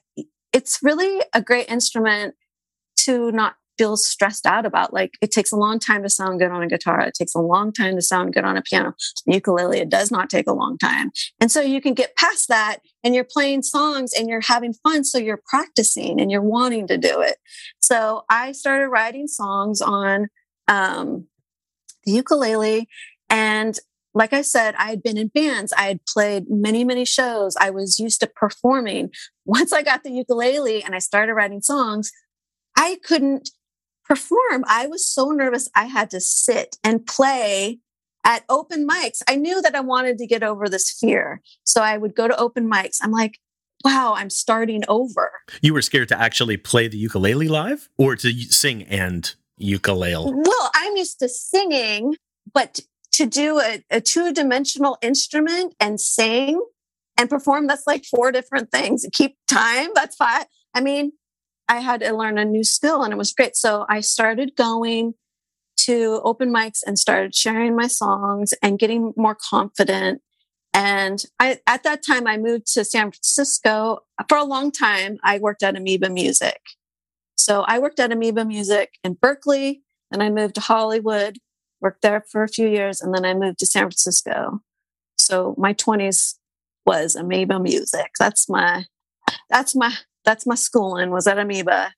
it's 0.53 0.81
really 0.83 1.23
a 1.33 1.41
great 1.41 1.71
instrument 1.71 2.35
to 3.05 3.31
not 3.31 3.55
feel 3.79 3.97
stressed 3.97 4.47
out 4.47 4.67
about. 4.67 4.93
Like 4.93 5.13
it 5.21 5.31
takes 5.31 5.53
a 5.53 5.57
long 5.57 5.79
time 5.79 6.03
to 6.03 6.09
sound 6.09 6.41
good 6.41 6.51
on 6.51 6.63
a 6.63 6.67
guitar. 6.67 7.01
It 7.01 7.15
takes 7.15 7.35
a 7.35 7.41
long 7.41 7.73
time 7.73 7.95
to 7.97 8.03
sound 8.03 8.33
good 8.33 8.45
on 8.45 8.57
a 8.57 8.63
piano. 8.63 8.95
ukulele, 9.27 9.79
it 9.79 9.89
does 9.89 10.11
not 10.11 10.31
take 10.31 10.49
a 10.49 10.53
long 10.53 10.79
time. 10.79 11.13
And 11.41 11.53
so 11.53 11.61
you 11.61 11.81
can 11.81 11.95
get 11.95 12.17
past 12.17 12.49
that 12.49 12.79
and 13.05 13.15
you're 13.15 13.25
playing 13.25 13.63
songs 13.63 14.13
and 14.19 14.29
you're 14.29 14.41
having 14.41 14.73
fun. 14.73 15.05
So 15.05 15.19
you're 15.19 15.43
practicing 15.47 16.21
and 16.21 16.31
you're 16.31 16.43
wanting 16.43 16.87
to 16.89 16.99
do 16.99 17.21
it. 17.21 17.37
So 17.81 18.23
I 18.31 18.53
started 18.53 18.89
writing 18.89 19.29
songs 19.29 19.81
on 19.81 20.29
um, 20.69 21.27
the 22.05 22.13
ukulele 22.13 22.89
and 23.29 23.79
like 24.17 24.33
I 24.33 24.41
said, 24.41 24.75
I 24.79 24.89
had 24.89 25.03
been 25.03 25.19
in 25.19 25.29
bands. 25.29 25.75
I 25.77 25.89
had 25.89 26.01
played 26.07 26.45
many, 26.49 26.85
many 26.85 27.05
shows. 27.05 27.55
I 27.61 27.69
was 27.69 27.99
used 27.99 28.21
to 28.21 28.27
performing. 28.27 29.11
Once 29.45 29.75
I 29.75 29.83
got 29.83 30.05
the 30.05 30.11
ukulele 30.11 30.83
and 30.83 30.95
I 30.95 31.01
started 31.01 31.35
writing 31.35 31.61
songs, 31.61 32.11
I 32.79 32.99
couldn't 33.05 33.51
perform, 34.07 34.65
I 34.67 34.87
was 34.87 35.07
so 35.07 35.31
nervous. 35.31 35.69
I 35.75 35.85
had 35.85 36.11
to 36.11 36.21
sit 36.21 36.77
and 36.83 37.05
play 37.05 37.81
at 38.25 38.45
open 38.49 38.89
mics. 38.89 39.21
I 39.29 39.37
knew 39.37 39.61
that 39.61 39.75
I 39.75 39.81
wanted 39.81 40.17
to 40.19 40.27
get 40.27 40.43
over 40.43 40.69
this 40.69 40.97
fear. 40.99 41.43
So 41.65 41.83
I 41.83 41.99
would 41.99 42.15
go 42.15 42.27
to 42.27 42.37
open 42.39 42.71
mics. 42.71 42.99
I'm 43.03 43.13
like, 43.13 43.39
wow, 43.85 44.15
I'm 44.17 44.31
starting 44.31 44.83
over. 44.89 45.31
You 45.61 45.75
were 45.75 45.83
scared 45.83 46.09
to 46.09 46.19
actually 46.19 46.57
play 46.57 46.89
the 46.89 46.97
ukulele 46.97 47.49
live 47.49 47.91
or 47.99 48.17
to 48.17 48.33
sing 48.45 48.83
and 48.85 49.35
ukulele? 49.59 50.33
Well, 50.35 50.71
I'm 50.75 50.97
used 50.97 51.19
to 51.21 51.29
singing, 51.29 52.17
but 52.55 52.81
to 53.17 53.27
do 53.27 53.61
a, 53.61 53.83
a 53.91 54.01
two 54.01 54.33
dimensional 54.33 54.99
instrument 55.03 55.75
and 55.81 56.01
sing 56.01 56.61
and 57.17 57.31
perform, 57.31 57.67
that's 57.67 57.87
like 57.87 58.05
four 58.05 58.31
different 58.31 58.71
things. 58.71 59.07
Keep 59.13 59.37
time, 59.49 59.89
that's 59.95 60.17
fine. 60.17 60.45
I 60.75 60.81
mean, 60.81 61.13
I 61.69 61.81
had 61.81 62.01
to 62.01 62.13
learn 62.13 62.39
a 62.39 62.45
new 62.45 62.63
skill 62.63 63.03
and 63.03 63.13
it 63.13 63.17
was 63.17 63.33
great. 63.33 63.57
So 63.57 63.87
I 63.89 64.01
started 64.01 64.55
going 64.57 65.15
to 65.79 66.21
open 66.25 66.53
mics 66.53 66.81
and 66.87 66.99
started 66.99 67.35
sharing 67.35 67.75
my 67.75 67.87
songs 67.87 68.53
and 68.63 68.79
getting 68.79 69.15
more 69.17 69.37
confident. 69.37 70.21
And 70.75 71.25
I, 71.41 71.61
at 71.67 71.85
that 71.85 72.05
time, 72.05 72.27
I 72.27 72.37
moved 72.37 72.67
to 72.75 72.85
San 72.85 73.11
Francisco. 73.11 74.01
For 74.29 74.37
a 74.37 74.45
long 74.45 74.71
time, 74.71 75.19
I 75.25 75.39
worked 75.39 75.63
at 75.63 75.77
Amoeba 75.77 76.11
Music. 76.11 76.61
So 77.37 77.63
I 77.63 77.79
worked 77.79 77.99
at 77.99 78.13
Amoeba 78.13 78.45
Music 78.45 78.91
in 79.03 79.15
Berkeley, 79.15 79.83
and 80.13 80.23
I 80.23 80.29
moved 80.29 80.57
to 80.57 80.61
Hollywood, 80.61 81.39
worked 81.87 82.03
there 82.03 82.25
for 82.33 82.43
a 82.43 82.49
few 82.49 82.69
years, 82.69 83.01
and 83.01 83.15
then 83.15 83.25
I 83.25 83.33
moved 83.33 83.61
to 83.61 83.67
San 83.67 83.83
Francisco. 83.83 84.61
So 85.19 85.55
my 85.57 85.73
20s 85.73 86.35
was 86.85 87.15
Amoeba 87.15 87.61
Music. 87.61 88.11
That's 88.19 88.49
my 88.49 88.85
that's 89.49 89.77
my 89.77 89.93
that's 90.25 90.47
my 90.47 90.57
schooling 90.57 91.11
was 91.11 91.29
at 91.29 91.39
Amoeba. 91.39 91.93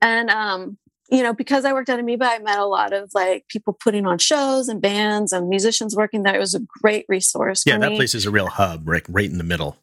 And, 0.00 0.30
um, 0.30 0.78
you 1.10 1.22
know, 1.22 1.34
because 1.34 1.66
I 1.66 1.74
worked 1.74 1.90
at 1.90 2.00
Amoeba, 2.00 2.24
I 2.24 2.38
met 2.38 2.58
a 2.58 2.64
lot 2.64 2.94
of 2.94 3.10
like 3.14 3.46
people 3.48 3.74
putting 3.78 4.06
on 4.06 4.16
shows 4.16 4.68
and 4.68 4.80
bands 4.80 5.32
and 5.32 5.48
musicians 5.48 5.94
working 5.94 6.22
there. 6.22 6.34
It 6.34 6.40
was 6.40 6.54
a 6.54 6.60
great 6.82 7.04
resource. 7.08 7.64
Yeah, 7.66 7.78
that 7.78 7.90
me. 7.90 7.96
place 7.96 8.14
is 8.14 8.24
a 8.24 8.30
real 8.30 8.48
hub, 8.48 8.88
right, 8.88 9.04
right 9.08 9.30
in 9.30 9.38
the 9.38 9.44
middle. 9.44 9.76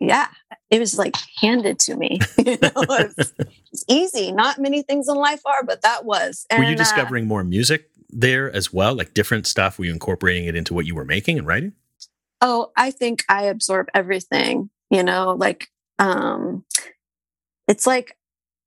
Yeah, 0.00 0.28
it 0.70 0.80
was 0.80 0.98
like 0.98 1.14
handed 1.40 1.78
to 1.80 1.96
me. 1.96 2.18
you 2.38 2.58
know, 2.60 2.72
it's, 2.76 3.32
it's, 3.38 3.84
easy. 3.86 4.32
Not 4.32 4.58
many 4.58 4.82
things 4.82 5.08
in 5.08 5.14
life 5.14 5.42
are, 5.44 5.62
but 5.64 5.82
that 5.82 6.04
was. 6.04 6.46
And, 6.50 6.60
were 6.60 6.68
you 6.68 6.74
uh, 6.74 6.78
discovering 6.78 7.24
uh, 7.24 7.28
more 7.28 7.44
music 7.44 7.88
there 8.12 8.54
as 8.54 8.72
well, 8.72 8.94
like 8.94 9.14
different 9.14 9.46
stuff? 9.46 9.78
Were 9.78 9.86
you 9.86 9.92
incorporating 9.92 10.44
it 10.44 10.56
into 10.56 10.74
what 10.74 10.86
you 10.86 10.94
were 10.94 11.04
making 11.04 11.38
and 11.38 11.46
writing? 11.46 11.72
Oh, 12.40 12.72
I 12.76 12.90
think 12.90 13.24
I 13.28 13.44
absorb 13.44 13.88
everything. 13.94 14.70
You 14.90 15.02
know, 15.02 15.34
like 15.38 15.68
um, 15.98 16.64
it's 17.68 17.86
like 17.86 18.16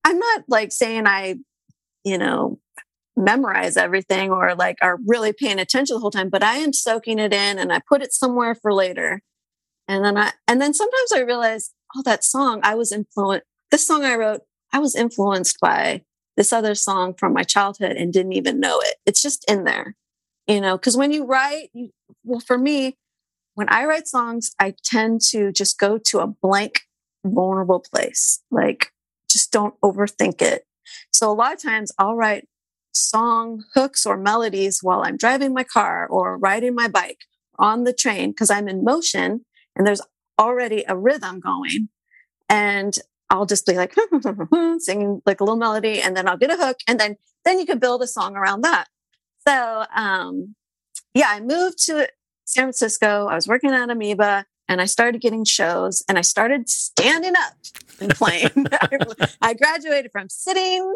i'm 0.03 0.17
not 0.17 0.43
like 0.47 0.71
saying 0.71 1.07
i 1.07 1.35
you 2.03 2.17
know 2.17 2.59
memorize 3.15 3.77
everything 3.77 4.29
or 4.31 4.55
like 4.55 4.77
are 4.81 4.97
really 5.05 5.31
paying 5.31 5.59
attention 5.59 5.95
the 5.95 5.99
whole 5.99 6.11
time 6.11 6.29
but 6.29 6.43
i 6.43 6.55
am 6.55 6.73
soaking 6.73 7.19
it 7.19 7.33
in 7.33 7.57
and 7.57 7.71
i 7.71 7.79
put 7.87 8.01
it 8.01 8.11
somewhere 8.11 8.55
for 8.55 8.73
later 8.73 9.21
and 9.87 10.03
then 10.03 10.17
i 10.17 10.31
and 10.47 10.61
then 10.61 10.73
sometimes 10.73 11.11
i 11.13 11.19
realize 11.19 11.71
oh 11.95 12.01
that 12.03 12.23
song 12.23 12.59
i 12.63 12.75
was 12.75 12.91
influenced 12.91 13.45
this 13.71 13.85
song 13.87 14.03
i 14.03 14.15
wrote 14.15 14.41
i 14.73 14.79
was 14.79 14.95
influenced 14.95 15.59
by 15.59 16.01
this 16.37 16.53
other 16.53 16.75
song 16.75 17.13
from 17.13 17.33
my 17.33 17.43
childhood 17.43 17.95
and 17.97 18.13
didn't 18.13 18.33
even 18.33 18.59
know 18.59 18.79
it 18.81 18.95
it's 19.05 19.21
just 19.21 19.49
in 19.49 19.63
there 19.63 19.95
you 20.47 20.61
know 20.61 20.77
because 20.77 20.97
when 20.97 21.11
you 21.11 21.25
write 21.25 21.69
you, 21.73 21.89
well 22.23 22.39
for 22.39 22.57
me 22.57 22.95
when 23.53 23.69
i 23.69 23.85
write 23.85 24.07
songs 24.07 24.51
i 24.59 24.73
tend 24.83 25.21
to 25.21 25.51
just 25.51 25.79
go 25.79 25.97
to 25.97 26.19
a 26.19 26.27
blank 26.27 26.81
vulnerable 27.25 27.79
place. 27.79 28.41
Like, 28.51 28.91
just 29.29 29.51
don't 29.51 29.79
overthink 29.81 30.41
it. 30.41 30.63
So 31.11 31.31
a 31.31 31.33
lot 31.33 31.53
of 31.53 31.61
times 31.61 31.91
I'll 31.97 32.15
write 32.15 32.47
song 32.93 33.63
hooks 33.73 34.05
or 34.05 34.17
melodies 34.17 34.79
while 34.81 35.01
I'm 35.01 35.17
driving 35.17 35.53
my 35.53 35.63
car 35.63 36.07
or 36.07 36.37
riding 36.37 36.75
my 36.75 36.87
bike 36.87 37.19
on 37.57 37.83
the 37.83 37.93
train 37.93 38.31
because 38.31 38.49
I'm 38.49 38.67
in 38.67 38.83
motion 38.83 39.43
and 39.75 39.85
there's 39.85 40.01
already 40.39 40.85
a 40.87 40.95
rhythm 40.95 41.39
going. 41.39 41.89
And 42.47 42.97
I'll 43.29 43.45
just 43.45 43.65
be 43.65 43.73
like 43.73 43.95
singing 44.79 45.21
like 45.25 45.41
a 45.41 45.43
little 45.43 45.57
melody 45.57 46.01
and 46.01 46.15
then 46.15 46.27
I'll 46.27 46.37
get 46.37 46.51
a 46.51 46.57
hook 46.57 46.77
and 46.87 46.99
then 46.99 47.15
then 47.43 47.59
you 47.59 47.65
can 47.65 47.79
build 47.79 48.01
a 48.01 48.07
song 48.07 48.35
around 48.35 48.61
that. 48.61 48.85
So 49.47 49.85
um 49.95 50.55
yeah, 51.13 51.27
I 51.29 51.39
moved 51.39 51.83
to 51.85 52.07
San 52.45 52.65
Francisco. 52.65 53.27
I 53.27 53.35
was 53.35 53.47
working 53.47 53.71
at 53.71 53.89
Amoeba 53.89 54.45
and 54.67 54.81
I 54.81 54.85
started 54.85 55.21
getting 55.21 55.45
shows 55.45 56.03
and 56.07 56.17
I 56.17 56.21
started 56.21 56.69
standing 56.69 57.33
up 57.35 57.53
and 57.99 58.11
playing. 58.11 58.67
I 59.41 59.53
graduated 59.53 60.11
from 60.11 60.29
sitting 60.29 60.93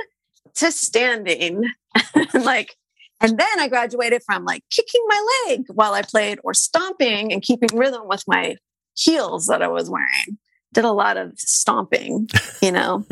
to 0.55 0.71
standing. 0.71 1.63
like, 2.33 2.75
and 3.21 3.37
then 3.37 3.59
I 3.59 3.67
graduated 3.67 4.23
from 4.25 4.45
like 4.45 4.63
kicking 4.71 5.01
my 5.07 5.43
leg 5.47 5.65
while 5.69 5.93
I 5.93 6.01
played 6.01 6.39
or 6.43 6.53
stomping 6.53 7.31
and 7.31 7.41
keeping 7.41 7.77
rhythm 7.77 8.07
with 8.07 8.23
my 8.27 8.55
heels 8.95 9.47
that 9.47 9.61
I 9.61 9.67
was 9.67 9.89
wearing. 9.89 10.37
Did 10.73 10.85
a 10.85 10.91
lot 10.91 11.17
of 11.17 11.37
stomping, 11.37 12.27
you 12.61 12.71
know. 12.71 13.05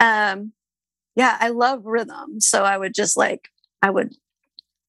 um, 0.00 0.52
yeah, 1.16 1.36
I 1.40 1.50
love 1.50 1.84
rhythm. 1.84 2.40
So 2.40 2.64
I 2.64 2.76
would 2.76 2.94
just 2.94 3.16
like, 3.16 3.48
I 3.82 3.90
would 3.90 4.14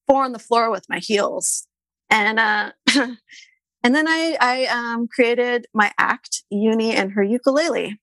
four 0.06 0.24
on 0.24 0.32
the 0.32 0.38
floor 0.38 0.70
with 0.70 0.88
my 0.88 0.98
heels. 0.98 1.66
And, 2.10 2.38
uh, 2.38 2.72
and 2.94 3.94
then 3.94 4.06
I, 4.08 4.36
I, 4.40 4.66
um, 4.66 5.08
created 5.08 5.66
my 5.74 5.92
act, 5.98 6.42
Uni 6.50 6.94
and 6.94 7.12
her 7.12 7.22
ukulele. 7.22 8.00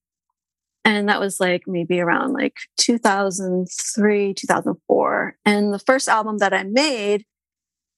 And 0.86 1.08
that 1.08 1.20
was 1.20 1.40
like 1.40 1.62
maybe 1.66 2.00
around 2.00 2.34
like 2.34 2.56
2003, 2.76 4.34
2004. 4.34 5.36
And 5.46 5.72
the 5.72 5.78
first 5.78 6.08
album 6.08 6.38
that 6.38 6.52
I 6.52 6.62
made, 6.64 7.24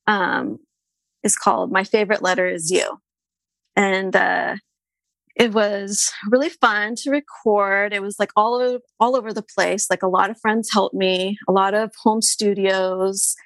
um, 0.07 0.59
is 1.25 1.37
called 1.37 1.73
My 1.73 1.83
Favorite 1.83 2.23
Letter 2.23 2.47
Is 2.47 2.71
You. 2.71 2.99
And, 3.75 4.15
uh, 4.15 4.57
it 5.37 5.53
was 5.53 6.11
really 6.31 6.49
fun 6.49 6.95
to 6.97 7.11
record. 7.11 7.93
It 7.93 8.01
was 8.01 8.19
like 8.19 8.31
all 8.37 8.55
over, 8.55 8.79
all 8.99 9.17
over 9.17 9.35
the 9.35 9.43
place. 9.43 9.89
Like 9.91 10.03
a 10.03 10.09
lot 10.09 10.31
of 10.31 10.41
friends 10.41 10.71
helped 10.73 10.95
me, 10.95 11.39
a 11.47 11.53
lot 11.53 11.75
of 11.75 11.93
home 12.03 12.23
studios. 12.23 13.37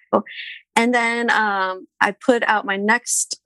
And 0.76 0.94
then 0.94 1.30
um, 1.30 1.86
I 2.00 2.12
put 2.12 2.44
out 2.44 2.64
my 2.64 2.76
next 2.76 3.40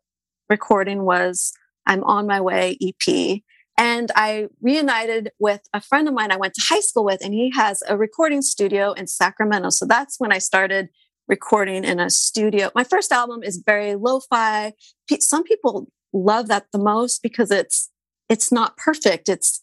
recording 0.51 1.05
was 1.05 1.53
I'm 1.87 2.05
on 2.05 2.27
my 2.27 2.41
way 2.41 2.77
EP. 2.83 3.41
And 3.77 4.13
I 4.15 4.49
reunited 4.61 5.31
with 5.41 5.63
a 5.73 5.81
friend 5.81 6.07
of 6.07 6.15
mine 6.15 6.31
I 6.31 6.37
went 6.37 6.55
to 6.55 6.63
high 6.69 6.81
school 6.81 7.05
with, 7.05 7.25
and 7.25 7.35
he 7.35 7.51
has 7.57 7.83
a 7.89 7.97
recording 7.97 8.41
studio 8.41 8.93
in 8.93 9.09
Sacramento. 9.09 9.71
So 9.71 9.85
that's 9.85 10.21
when 10.21 10.33
I 10.33 10.39
started 10.39 10.91
recording 11.27 11.83
in 11.83 11.99
a 11.99 12.11
studio. 12.11 12.71
My 12.75 12.85
first 12.85 13.11
album 13.11 13.43
is 13.43 13.63
very 13.65 13.97
lo-fi. 13.97 14.75
Some 15.19 15.43
people 15.43 15.89
love 16.13 16.47
that 16.49 16.67
the 16.73 16.79
most 16.79 17.21
because 17.21 17.51
it's 17.51 17.91
it's 18.29 18.51
not 18.51 18.77
perfect. 18.77 19.29
It's 19.29 19.63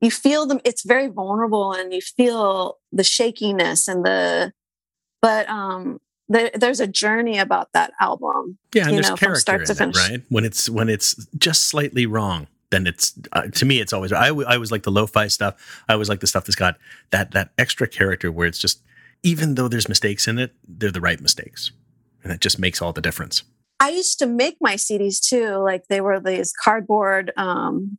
you 0.00 0.10
feel 0.10 0.46
them. 0.46 0.60
It's 0.64 0.82
very 0.82 1.08
vulnerable, 1.08 1.72
and 1.72 1.92
you 1.92 2.00
feel 2.00 2.78
the 2.92 3.04
shakiness 3.04 3.88
and 3.88 4.04
the. 4.04 4.52
But 5.22 5.48
um, 5.48 6.00
the, 6.28 6.50
there's 6.54 6.80
a 6.80 6.86
journey 6.86 7.38
about 7.38 7.72
that 7.72 7.92
album. 8.00 8.58
Yeah, 8.74 8.86
and 8.86 8.94
there's 8.94 9.10
know, 9.10 9.16
character 9.16 9.62
in 9.62 9.90
it, 9.90 9.96
right? 9.96 10.22
When 10.28 10.44
it's 10.44 10.68
when 10.68 10.88
it's 10.88 11.14
just 11.38 11.68
slightly 11.68 12.06
wrong, 12.06 12.46
then 12.70 12.86
it's 12.86 13.18
uh, 13.32 13.42
to 13.42 13.64
me 13.64 13.80
it's 13.80 13.92
always 13.92 14.12
I, 14.12 14.28
I 14.28 14.58
was 14.58 14.70
like 14.70 14.82
the 14.82 14.90
lo-fi 14.90 15.28
stuff. 15.28 15.82
I 15.88 15.94
always 15.94 16.08
like 16.08 16.20
the 16.20 16.26
stuff 16.26 16.44
that's 16.44 16.56
got 16.56 16.76
that 17.10 17.32
that 17.32 17.50
extra 17.58 17.86
character 17.86 18.30
where 18.30 18.46
it's 18.46 18.58
just 18.58 18.82
even 19.22 19.54
though 19.54 19.68
there's 19.68 19.88
mistakes 19.88 20.28
in 20.28 20.38
it, 20.38 20.54
they're 20.66 20.90
the 20.90 21.00
right 21.00 21.20
mistakes, 21.20 21.72
and 22.22 22.32
it 22.32 22.40
just 22.40 22.58
makes 22.58 22.82
all 22.82 22.92
the 22.92 23.00
difference. 23.00 23.42
I 23.80 23.90
used 23.90 24.18
to 24.20 24.26
make 24.26 24.56
my 24.60 24.74
CDs 24.74 25.20
too. 25.20 25.56
Like 25.56 25.86
they 25.88 26.00
were 26.00 26.20
these 26.20 26.52
cardboard 26.52 27.32
um, 27.36 27.98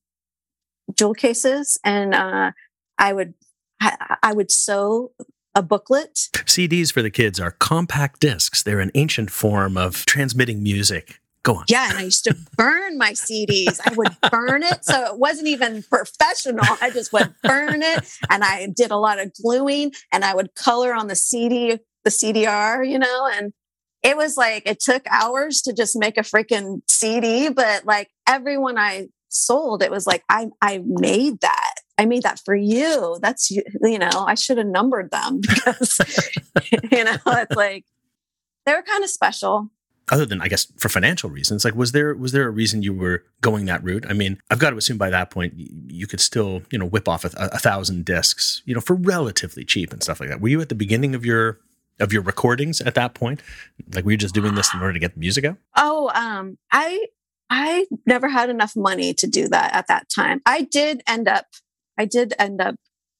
jewel 0.95 1.13
cases, 1.13 1.79
and 1.83 2.13
uh, 2.13 2.51
I 2.97 3.13
would 3.13 3.33
I, 3.79 4.17
I 4.23 4.33
would 4.33 4.51
sew 4.51 5.11
a 5.55 5.61
booklet. 5.61 6.15
CDs 6.33 6.91
for 6.91 7.01
the 7.01 7.09
kids 7.09 7.39
are 7.39 7.51
compact 7.51 8.19
discs. 8.19 8.63
They're 8.63 8.79
an 8.79 8.91
ancient 8.95 9.31
form 9.31 9.77
of 9.77 10.05
transmitting 10.05 10.61
music. 10.61 11.19
Go 11.43 11.55
on. 11.55 11.65
Yeah, 11.69 11.89
and 11.89 11.97
I 11.97 12.01
used 12.03 12.25
to 12.25 12.35
burn 12.57 12.97
my 12.97 13.11
CDs. 13.11 13.79
I 13.85 13.93
would 13.93 14.15
burn 14.31 14.63
it. 14.63 14.83
So 14.83 15.05
it 15.05 15.17
wasn't 15.17 15.47
even 15.47 15.81
professional. 15.83 16.65
I 16.81 16.89
just 16.91 17.13
would 17.13 17.33
burn 17.41 17.81
it. 17.83 18.17
And 18.29 18.43
I 18.43 18.67
did 18.75 18.91
a 18.91 18.97
lot 18.97 19.19
of 19.19 19.31
gluing 19.41 19.93
and 20.11 20.25
I 20.25 20.35
would 20.35 20.55
color 20.55 20.93
on 20.93 21.07
the 21.07 21.15
CD, 21.15 21.79
the 22.03 22.09
CDR, 22.09 22.87
you 22.87 22.99
know, 22.99 23.29
and 23.31 23.53
it 24.07 24.15
was 24.15 24.37
like 24.37 24.63
it 24.65 24.79
took 24.79 25.05
hours 25.11 25.61
to 25.63 25.73
just 25.73 25.97
make 25.99 26.17
a 26.17 26.21
freaking 26.21 26.81
CD, 26.87 27.49
but 27.49 27.85
like 27.85 28.09
everyone 28.25 28.77
I 28.77 29.09
sold, 29.27 29.83
it 29.83 29.91
was 29.91 30.07
like 30.07 30.23
I 30.29 30.47
I 30.61 30.81
made 30.85 31.41
that. 31.41 31.73
I 31.97 32.05
made 32.05 32.23
that 32.23 32.39
for 32.45 32.55
you. 32.55 33.17
That's 33.21 33.51
you, 33.51 33.63
you 33.83 33.99
know, 33.99 34.09
I 34.13 34.35
should 34.35 34.59
have 34.59 34.67
numbered 34.67 35.11
them 35.11 35.41
because 35.41 35.99
you 36.71 37.03
know, 37.03 37.17
it's 37.25 37.55
like 37.55 37.83
they 38.65 38.73
were 38.73 38.81
kind 38.81 39.03
of 39.03 39.09
special. 39.09 39.71
Other 40.09 40.25
than 40.25 40.39
I 40.39 40.47
guess 40.47 40.71
for 40.77 40.87
financial 40.87 41.29
reasons, 41.29 41.65
like 41.65 41.75
was 41.75 41.91
there 41.91 42.15
was 42.15 42.31
there 42.31 42.47
a 42.47 42.49
reason 42.49 42.83
you 42.83 42.93
were 42.93 43.25
going 43.41 43.65
that 43.65 43.83
route? 43.83 44.05
I 44.07 44.13
mean, 44.13 44.39
I've 44.49 44.59
got 44.59 44.69
to 44.69 44.77
assume 44.77 44.97
by 44.97 45.09
that 45.09 45.31
point 45.31 45.53
you 45.57 46.07
could 46.07 46.21
still 46.21 46.61
you 46.71 46.79
know 46.79 46.85
whip 46.85 47.09
off 47.09 47.25
a, 47.25 47.31
a 47.35 47.59
thousand 47.59 48.05
discs, 48.05 48.61
you 48.63 48.73
know, 48.73 48.79
for 48.79 48.95
relatively 48.95 49.65
cheap 49.65 49.91
and 49.91 50.01
stuff 50.01 50.21
like 50.21 50.29
that. 50.29 50.39
Were 50.39 50.47
you 50.47 50.61
at 50.61 50.69
the 50.69 50.75
beginning 50.75 51.13
of 51.13 51.25
your 51.25 51.59
of 51.99 52.13
your 52.13 52.21
recordings 52.21 52.81
at 52.81 52.95
that 52.95 53.13
point? 53.13 53.41
Like 53.93 54.05
were 54.05 54.11
you 54.11 54.17
just 54.17 54.35
doing 54.35 54.55
this 54.55 54.73
in 54.73 54.81
order 54.81 54.93
to 54.93 54.99
get 54.99 55.13
the 55.13 55.19
music 55.19 55.45
out? 55.45 55.57
Oh, 55.75 56.11
um, 56.13 56.57
I 56.71 57.07
I 57.49 57.85
never 58.05 58.27
had 58.27 58.49
enough 58.49 58.75
money 58.75 59.13
to 59.15 59.27
do 59.27 59.47
that 59.49 59.73
at 59.73 59.87
that 59.87 60.09
time. 60.13 60.41
I 60.45 60.61
did 60.61 61.01
end 61.07 61.27
up 61.27 61.45
I 61.97 62.05
did 62.05 62.33
end 62.37 62.61
up 62.61 62.75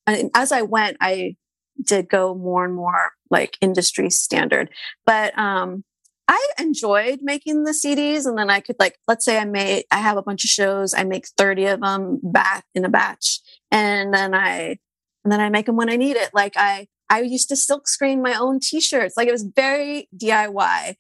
and 0.06 0.30
as 0.36 0.52
I 0.52 0.62
went, 0.62 0.98
I 1.02 1.36
did 1.82 2.10
go 2.10 2.34
more 2.34 2.66
and 2.66 2.76
more 2.76 3.12
like 3.30 3.58
industry 3.62 4.10
standard. 4.10 4.70
But 5.06 5.38
um 5.38 5.84
I 6.30 6.46
enjoyed 6.60 7.20
making 7.22 7.64
the 7.64 7.72
CDs 7.72 8.26
and 8.26 8.38
then 8.38 8.50
I 8.50 8.60
could 8.60 8.76
like 8.80 8.98
let's 9.08 9.24
say 9.26 9.38
I 9.38 9.46
made 9.46 9.86
I 9.92 9.98
have 10.00 10.18
a 10.18 10.24
bunch 10.24 10.44
of 10.44 10.50
shows, 10.50 10.94
I 10.94 11.04
make 11.04 11.28
30 11.38 11.66
of 11.68 11.82
them 11.82 12.20
back 12.22 12.66
in 12.76 12.84
a 12.86 12.90
batch 12.90 13.40
and 13.72 14.14
then 14.14 14.34
I 14.34 14.78
and 15.24 15.32
then 15.32 15.40
I 15.40 15.50
make 15.50 15.66
them 15.66 15.76
when 15.76 15.90
I 15.90 15.96
need 15.96 16.16
it. 16.18 16.30
Like 16.34 16.54
I 16.58 16.88
I 17.10 17.22
used 17.22 17.50
to 17.50 17.56
silk 17.56 17.88
screen 17.88 18.22
my 18.22 18.34
own 18.34 18.60
t-shirts. 18.60 19.16
Like 19.16 19.28
it 19.28 19.32
was 19.32 19.44
very 19.44 20.10
DIY 20.16 20.96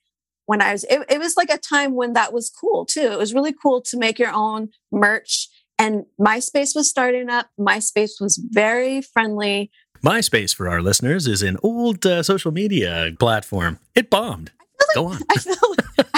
when 0.45 0.61
I 0.61 0.71
was, 0.71 0.83
it, 0.85 1.03
it, 1.09 1.19
was 1.19 1.35
like 1.35 1.49
a 1.49 1.57
time 1.57 1.93
when 1.93 2.13
that 2.13 2.31
was 2.31 2.49
cool 2.49 2.85
too. 2.85 3.11
It 3.11 3.17
was 3.17 3.33
really 3.33 3.53
cool 3.53 3.81
to 3.81 3.97
make 3.97 4.17
your 4.17 4.31
own 4.31 4.69
merch 4.91 5.49
and 5.77 6.05
MySpace 6.19 6.75
was 6.75 6.89
starting 6.89 7.29
up. 7.29 7.49
MySpace 7.59 8.19
was 8.19 8.37
very 8.37 9.01
friendly. 9.01 9.69
MySpace 10.03 10.55
for 10.55 10.69
our 10.69 10.81
listeners 10.81 11.27
is 11.27 11.41
an 11.43 11.57
old 11.63 12.05
uh, 12.05 12.23
social 12.23 12.51
media 12.51 13.11
platform. 13.19 13.79
It 13.95 14.09
bombed. 14.09 14.51
Like, 14.79 14.95
Go 14.95 15.07
on. 15.07 15.21
I 15.29 15.37
feel, 15.37 15.55
like 16.13 16.16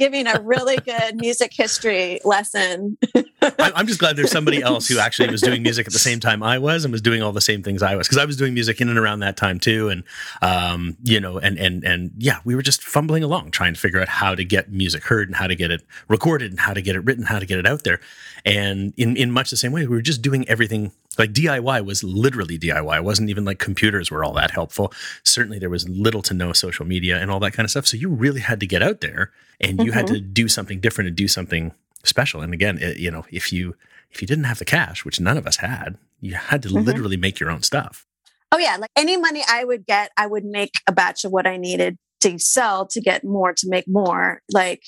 giving 0.00 0.26
a 0.26 0.40
really 0.40 0.78
good 0.78 1.16
music 1.16 1.52
history 1.52 2.18
lesson. 2.24 2.96
I'm 3.42 3.86
just 3.86 4.00
glad 4.00 4.16
there's 4.16 4.30
somebody 4.30 4.62
else 4.62 4.88
who 4.88 4.98
actually 4.98 5.28
was 5.28 5.42
doing 5.42 5.62
music 5.62 5.86
at 5.86 5.92
the 5.92 5.98
same 5.98 6.20
time 6.20 6.42
I 6.42 6.56
was 6.56 6.86
and 6.86 6.90
was 6.90 7.02
doing 7.02 7.22
all 7.22 7.32
the 7.32 7.42
same 7.42 7.62
things 7.62 7.82
I 7.82 7.94
was 7.96 8.08
because 8.08 8.16
I 8.16 8.24
was 8.24 8.38
doing 8.38 8.54
music 8.54 8.80
in 8.80 8.88
and 8.88 8.98
around 8.98 9.20
that 9.20 9.36
time 9.36 9.60
too, 9.60 9.90
and 9.90 10.02
um, 10.40 10.96
you 11.02 11.20
know, 11.20 11.36
and 11.36 11.58
and 11.58 11.84
and 11.84 12.12
yeah, 12.16 12.38
we 12.46 12.54
were 12.54 12.62
just 12.62 12.82
fumbling 12.82 13.22
along 13.22 13.50
trying 13.50 13.74
to 13.74 13.80
figure 13.80 14.00
out 14.00 14.08
how 14.08 14.34
to 14.34 14.42
get 14.42 14.72
music 14.72 15.04
heard 15.04 15.28
and 15.28 15.36
how 15.36 15.46
to 15.46 15.54
get 15.54 15.70
it 15.70 15.82
recorded 16.08 16.50
and 16.50 16.60
how 16.60 16.72
to 16.72 16.80
get 16.80 16.96
it 16.96 17.00
written, 17.00 17.24
how 17.24 17.38
to 17.38 17.44
get 17.44 17.58
it 17.58 17.66
out 17.66 17.84
there, 17.84 18.00
and 18.46 18.94
in 18.96 19.18
in 19.18 19.30
much 19.30 19.50
the 19.50 19.56
same 19.58 19.70
way, 19.70 19.82
we 19.82 19.94
were 19.94 20.02
just 20.02 20.22
doing 20.22 20.48
everything 20.48 20.92
like 21.20 21.32
DIY 21.32 21.84
was 21.84 22.02
literally 22.02 22.58
DIY. 22.58 22.96
It 22.96 23.04
wasn't 23.04 23.28
even 23.28 23.44
like 23.44 23.58
computers 23.58 24.10
were 24.10 24.24
all 24.24 24.32
that 24.32 24.50
helpful. 24.50 24.92
Certainly 25.22 25.58
there 25.58 25.68
was 25.68 25.86
little 25.88 26.22
to 26.22 26.34
no 26.34 26.54
social 26.54 26.86
media 26.86 27.18
and 27.20 27.30
all 27.30 27.38
that 27.40 27.52
kind 27.52 27.64
of 27.64 27.70
stuff. 27.70 27.86
So 27.86 27.98
you 27.98 28.08
really 28.08 28.40
had 28.40 28.58
to 28.60 28.66
get 28.66 28.82
out 28.82 29.02
there 29.02 29.30
and 29.60 29.78
you 29.78 29.86
mm-hmm. 29.86 29.92
had 29.92 30.06
to 30.08 30.14
mm-hmm. 30.14 30.32
do 30.32 30.48
something 30.48 30.80
different 30.80 31.08
and 31.08 31.16
do 31.16 31.28
something 31.28 31.72
special. 32.04 32.40
And 32.40 32.54
again, 32.54 32.78
it, 32.78 32.96
you 32.96 33.10
know, 33.10 33.26
if 33.30 33.52
you 33.52 33.76
if 34.10 34.22
you 34.22 34.26
didn't 34.26 34.44
have 34.44 34.58
the 34.58 34.64
cash, 34.64 35.04
which 35.04 35.20
none 35.20 35.36
of 35.36 35.46
us 35.46 35.56
had, 35.56 35.98
you 36.20 36.34
had 36.34 36.62
to 36.62 36.68
mm-hmm. 36.68 36.86
literally 36.86 37.18
make 37.18 37.38
your 37.38 37.50
own 37.50 37.62
stuff. 37.62 38.06
Oh 38.50 38.58
yeah, 38.58 38.78
like 38.78 38.90
any 38.96 39.16
money 39.18 39.44
I 39.46 39.64
would 39.64 39.86
get, 39.86 40.10
I 40.16 40.26
would 40.26 40.44
make 40.44 40.72
a 40.88 40.92
batch 40.92 41.24
of 41.24 41.32
what 41.32 41.46
I 41.46 41.58
needed 41.58 41.96
to 42.22 42.38
sell 42.38 42.86
to 42.86 43.00
get 43.00 43.24
more 43.24 43.52
to 43.52 43.68
make 43.68 43.84
more. 43.86 44.40
Like, 44.50 44.82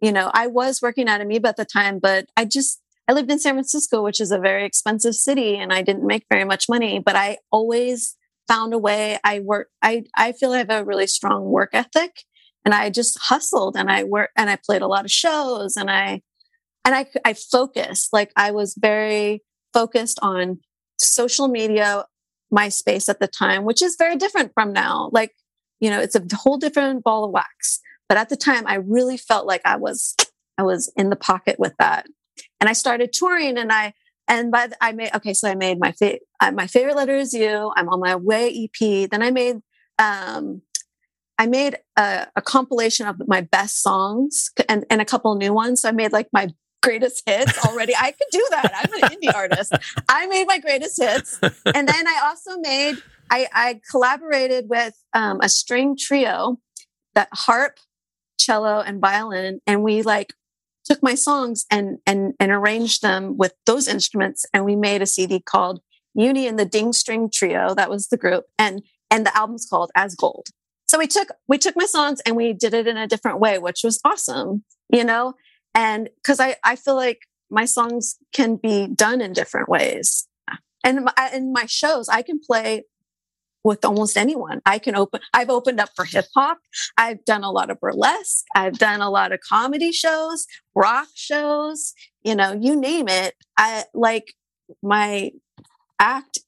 you 0.00 0.12
know, 0.12 0.30
I 0.32 0.46
was 0.46 0.80
working 0.80 1.08
at 1.08 1.20
Amoeba 1.20 1.48
at 1.48 1.56
the 1.56 1.64
time, 1.64 1.98
but 1.98 2.26
I 2.36 2.46
just 2.46 2.80
I 3.08 3.14
lived 3.14 3.30
in 3.30 3.38
San 3.38 3.54
Francisco, 3.54 4.02
which 4.02 4.20
is 4.20 4.30
a 4.30 4.38
very 4.38 4.66
expensive 4.66 5.14
city, 5.14 5.56
and 5.56 5.72
I 5.72 5.80
didn't 5.80 6.06
make 6.06 6.26
very 6.30 6.44
much 6.44 6.68
money, 6.68 6.98
but 6.98 7.16
I 7.16 7.38
always 7.50 8.16
found 8.46 8.74
a 8.74 8.78
way. 8.78 9.18
I 9.24 9.40
work, 9.40 9.68
I, 9.82 10.04
I 10.14 10.32
feel 10.32 10.52
I 10.52 10.58
have 10.58 10.70
a 10.70 10.84
really 10.84 11.06
strong 11.06 11.44
work 11.46 11.70
ethic 11.72 12.24
and 12.64 12.74
I 12.74 12.90
just 12.90 13.18
hustled 13.18 13.76
and 13.76 13.90
I 13.90 14.04
worked 14.04 14.32
and 14.36 14.50
I 14.50 14.56
played 14.56 14.82
a 14.82 14.86
lot 14.86 15.04
of 15.04 15.10
shows 15.10 15.76
and 15.76 15.90
I, 15.90 16.22
and 16.84 16.94
I, 16.94 17.06
I 17.24 17.34
focused, 17.34 18.12
like 18.12 18.30
I 18.36 18.50
was 18.50 18.74
very 18.78 19.42
focused 19.72 20.18
on 20.20 20.60
social 20.98 21.48
media, 21.48 22.04
MySpace 22.52 23.08
at 23.08 23.20
the 23.20 23.28
time, 23.28 23.64
which 23.64 23.82
is 23.82 23.96
very 23.98 24.16
different 24.16 24.52
from 24.54 24.72
now. 24.72 25.10
Like, 25.12 25.32
you 25.80 25.90
know, 25.90 26.00
it's 26.00 26.16
a 26.16 26.22
whole 26.34 26.56
different 26.56 27.04
ball 27.04 27.24
of 27.24 27.30
wax. 27.30 27.80
But 28.08 28.18
at 28.18 28.30
the 28.30 28.36
time, 28.36 28.66
I 28.66 28.76
really 28.76 29.18
felt 29.18 29.46
like 29.46 29.60
I 29.66 29.76
was, 29.76 30.16
I 30.56 30.62
was 30.62 30.90
in 30.96 31.10
the 31.10 31.16
pocket 31.16 31.58
with 31.58 31.74
that 31.78 32.06
and 32.60 32.68
I 32.68 32.72
started 32.72 33.12
touring 33.12 33.58
and 33.58 33.72
I, 33.72 33.92
and 34.26 34.50
by 34.50 34.66
the, 34.66 34.76
I 34.80 34.92
made, 34.92 35.14
okay, 35.14 35.32
so 35.32 35.48
I 35.48 35.54
made 35.54 35.78
my, 35.78 35.92
fa- 35.92 36.18
uh, 36.40 36.52
my 36.52 36.66
favorite 36.66 36.96
letter 36.96 37.16
is 37.16 37.32
you. 37.32 37.72
I'm 37.76 37.88
on 37.88 38.00
my 38.00 38.16
way 38.16 38.68
EP. 38.68 39.10
Then 39.10 39.22
I 39.22 39.30
made, 39.30 39.56
um, 39.98 40.62
I 41.38 41.46
made 41.46 41.78
a, 41.96 42.26
a 42.36 42.42
compilation 42.42 43.06
of 43.06 43.16
my 43.26 43.40
best 43.40 43.80
songs 43.80 44.50
and, 44.68 44.84
and 44.90 45.00
a 45.00 45.04
couple 45.04 45.34
new 45.36 45.52
ones. 45.52 45.82
So 45.82 45.88
I 45.88 45.92
made 45.92 46.12
like 46.12 46.28
my 46.32 46.48
greatest 46.82 47.22
hits 47.26 47.64
already. 47.64 47.94
I 47.96 48.12
could 48.12 48.26
do 48.30 48.46
that. 48.50 48.72
I'm 48.74 49.02
an 49.02 49.16
indie 49.16 49.34
artist. 49.34 49.72
I 50.08 50.26
made 50.26 50.46
my 50.46 50.58
greatest 50.58 51.00
hits. 51.00 51.38
And 51.42 51.88
then 51.88 52.08
I 52.08 52.20
also 52.24 52.58
made, 52.60 52.96
I, 53.30 53.46
I 53.52 53.80
collaborated 53.90 54.68
with 54.68 54.94
um, 55.12 55.40
a 55.42 55.48
string 55.48 55.96
trio 55.98 56.58
that 57.14 57.28
harp, 57.32 57.78
cello, 58.38 58.80
and 58.80 59.00
violin. 59.00 59.60
And 59.66 59.82
we 59.82 60.02
like 60.02 60.34
took 60.88 61.02
my 61.02 61.14
songs 61.14 61.66
and 61.70 61.98
and 62.06 62.34
and 62.40 62.50
arranged 62.50 63.02
them 63.02 63.36
with 63.36 63.52
those 63.66 63.88
instruments 63.88 64.46
and 64.54 64.64
we 64.64 64.74
made 64.74 65.02
a 65.02 65.06
cd 65.06 65.40
called 65.40 65.80
uni 66.14 66.46
and 66.46 66.58
the 66.58 66.64
ding 66.64 66.92
string 66.92 67.30
trio. 67.32 67.74
That 67.74 67.90
was 67.90 68.08
the 68.08 68.16
group 68.16 68.44
and 68.58 68.82
and 69.10 69.26
the 69.26 69.36
album's 69.36 69.66
called 69.68 69.90
as 69.94 70.14
gold. 70.14 70.48
So 70.88 70.98
we 70.98 71.06
took 71.06 71.28
we 71.46 71.58
took 71.58 71.76
my 71.76 71.84
songs 71.84 72.20
and 72.24 72.36
we 72.36 72.52
did 72.52 72.74
it 72.74 72.86
in 72.86 72.96
a 72.96 73.06
different 73.06 73.40
way 73.40 73.58
which 73.58 73.82
was 73.84 74.00
awesome 74.04 74.64
you 74.90 75.04
know? 75.04 75.34
And 75.74 76.08
because 76.16 76.40
i 76.40 76.56
i 76.64 76.76
feel 76.76 76.96
like 76.96 77.20
my 77.50 77.64
songs 77.64 78.16
can 78.32 78.56
be 78.56 78.86
done 78.88 79.20
in 79.20 79.32
different 79.32 79.68
ways. 79.68 80.26
And 80.84 81.10
in 81.34 81.52
my 81.52 81.66
shows 81.66 82.08
i 82.08 82.22
can 82.22 82.40
play 82.40 82.84
with 83.64 83.84
almost 83.84 84.16
anyone. 84.16 84.60
I 84.66 84.78
can 84.78 84.96
open, 84.96 85.20
I've 85.34 85.50
opened 85.50 85.80
up 85.80 85.90
for 85.96 86.04
hip 86.04 86.26
hop. 86.34 86.58
I've 86.96 87.24
done 87.24 87.44
a 87.44 87.50
lot 87.50 87.70
of 87.70 87.80
burlesque. 87.80 88.44
I've 88.54 88.78
done 88.78 89.00
a 89.00 89.10
lot 89.10 89.32
of 89.32 89.40
comedy 89.40 89.92
shows, 89.92 90.46
rock 90.74 91.08
shows, 91.14 91.94
you 92.22 92.34
know, 92.34 92.56
you 92.58 92.76
name 92.76 93.08
it. 93.08 93.34
I 93.56 93.84
like 93.94 94.34
my 94.82 95.32
act 95.98 96.40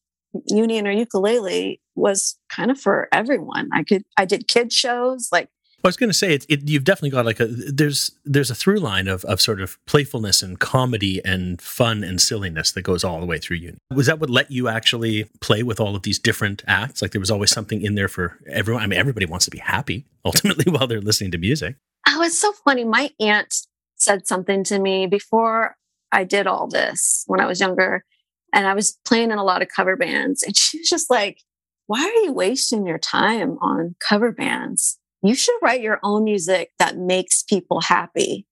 Uni 0.46 0.78
and 0.78 0.86
her 0.86 0.92
ukulele 0.92 1.80
was 1.96 2.38
kind 2.48 2.70
of 2.70 2.80
for 2.80 3.08
everyone. 3.12 3.68
I 3.72 3.82
could, 3.82 4.04
I 4.16 4.24
did 4.24 4.46
kid 4.46 4.72
shows 4.72 5.28
like 5.32 5.48
I 5.82 5.88
was 5.88 5.96
going 5.96 6.10
to 6.10 6.14
say 6.14 6.34
it, 6.34 6.44
it, 6.48 6.68
You've 6.68 6.84
definitely 6.84 7.10
got 7.10 7.24
like 7.24 7.40
a 7.40 7.46
there's 7.46 8.12
there's 8.24 8.50
a 8.50 8.54
through 8.54 8.80
line 8.80 9.08
of 9.08 9.24
of 9.24 9.40
sort 9.40 9.60
of 9.60 9.78
playfulness 9.86 10.42
and 10.42 10.58
comedy 10.58 11.20
and 11.24 11.60
fun 11.60 12.04
and 12.04 12.20
silliness 12.20 12.72
that 12.72 12.82
goes 12.82 13.02
all 13.02 13.20
the 13.20 13.26
way 13.26 13.38
through 13.38 13.58
you. 13.58 13.76
Was 13.90 14.06
that 14.06 14.18
what 14.18 14.28
let 14.28 14.50
you 14.50 14.68
actually 14.68 15.24
play 15.40 15.62
with 15.62 15.80
all 15.80 15.96
of 15.96 16.02
these 16.02 16.18
different 16.18 16.62
acts? 16.66 17.00
Like 17.00 17.12
there 17.12 17.20
was 17.20 17.30
always 17.30 17.50
something 17.50 17.82
in 17.82 17.94
there 17.94 18.08
for 18.08 18.38
everyone. 18.46 18.82
I 18.82 18.86
mean, 18.86 18.98
everybody 18.98 19.26
wants 19.26 19.46
to 19.46 19.50
be 19.50 19.58
happy 19.58 20.04
ultimately 20.24 20.70
while 20.70 20.86
they're 20.86 21.00
listening 21.00 21.30
to 21.32 21.38
music. 21.38 21.76
Oh, 22.06 22.22
it's 22.22 22.38
so 22.38 22.52
funny. 22.64 22.84
My 22.84 23.10
aunt 23.18 23.54
said 23.96 24.26
something 24.26 24.64
to 24.64 24.78
me 24.78 25.06
before 25.06 25.76
I 26.12 26.24
did 26.24 26.46
all 26.46 26.66
this 26.66 27.24
when 27.26 27.40
I 27.40 27.46
was 27.46 27.60
younger, 27.60 28.04
and 28.52 28.66
I 28.66 28.74
was 28.74 28.98
playing 29.04 29.30
in 29.30 29.38
a 29.38 29.44
lot 29.44 29.62
of 29.62 29.68
cover 29.74 29.96
bands, 29.96 30.42
and 30.42 30.56
she 30.56 30.78
was 30.78 30.88
just 30.88 31.08
like, 31.08 31.38
"Why 31.86 32.02
are 32.02 32.24
you 32.24 32.32
wasting 32.32 32.86
your 32.86 32.98
time 32.98 33.58
on 33.60 33.94
cover 34.00 34.32
bands?" 34.32 34.98
You 35.22 35.34
should 35.34 35.56
write 35.62 35.80
your 35.80 36.00
own 36.02 36.24
music 36.24 36.72
that 36.78 36.96
makes 36.96 37.42
people 37.42 37.80
happy. 37.80 38.46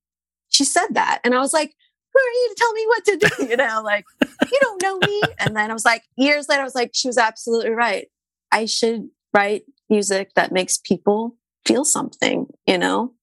She 0.51 0.65
said 0.65 0.89
that. 0.93 1.21
And 1.25 1.35
I 1.35 1.39
was 1.39 1.53
like, 1.53 1.75
who 2.13 2.21
are 2.21 2.33
you 2.33 2.49
to 2.49 2.55
tell 2.59 2.73
me 2.73 2.87
what 2.87 3.05
to 3.05 3.17
do? 3.17 3.49
You 3.51 3.57
know, 3.57 3.83
like, 3.85 4.05
you 4.21 4.59
don't 4.61 4.83
know 4.83 4.99
me. 4.99 5.23
And 5.39 5.57
then 5.57 5.71
I 5.71 5.73
was 5.73 5.85
like, 5.85 6.05
years 6.17 6.49
later, 6.49 6.63
I 6.63 6.65
was 6.65 6.75
like, 6.75 6.91
she 6.95 7.09
was 7.09 7.19
absolutely 7.19 7.71
right. 7.71 8.09
I 8.53 8.67
should 8.67 9.09
write 9.33 9.63
music 9.89 10.33
that 10.35 10.53
makes 10.53 10.79
people 10.79 11.37
feel 11.67 11.85
something, 11.85 12.47
you 12.67 12.79
know, 12.79 13.15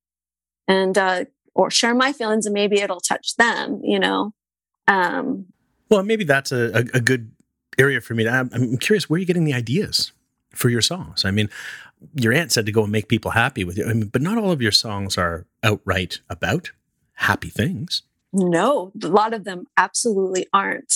and, 0.68 0.98
uh, 0.98 1.26
or 1.54 1.72
share 1.72 1.96
my 1.96 2.12
feelings 2.12 2.46
and 2.46 2.54
maybe 2.54 2.80
it'll 2.80 3.00
touch 3.00 3.36
them, 3.38 3.82
you 3.84 4.00
know. 4.00 4.34
Um, 4.88 5.46
well, 5.90 6.04
maybe 6.04 6.24
that's 6.24 6.52
a, 6.52 6.72
a, 6.74 6.86
a 6.96 7.02
good 7.02 7.32
area 7.78 8.02
for 8.02 8.14
me 8.14 8.24
to, 8.24 8.30
I'm, 8.30 8.50
I'm 8.54 8.78
curious, 8.78 9.10
where 9.10 9.18
are 9.18 9.20
you 9.20 9.26
getting 9.26 9.46
the 9.46 9.54
ideas 9.54 10.12
for 10.52 10.70
your 10.70 10.82
songs? 10.82 11.26
I 11.26 11.32
mean, 11.32 11.50
your 12.14 12.34
aunt 12.34 12.52
said 12.52 12.66
to 12.66 12.72
go 12.72 12.84
and 12.84 12.92
make 12.92 13.08
people 13.08 13.32
happy 13.32 13.64
with 13.64 13.78
you. 13.78 13.86
I 13.86 13.94
mean, 13.94 14.08
but 14.08 14.22
not 14.22 14.38
all 14.38 14.52
of 14.52 14.62
your 14.62 14.72
songs 14.72 15.18
are 15.18 15.46
outright 15.64 16.20
about 16.30 16.72
happy 17.14 17.50
things. 17.50 18.04
No, 18.34 18.92
a 19.02 19.08
lot 19.08 19.34
of 19.34 19.44
them 19.46 19.66
absolutely 19.78 20.48
aren't. 20.54 20.94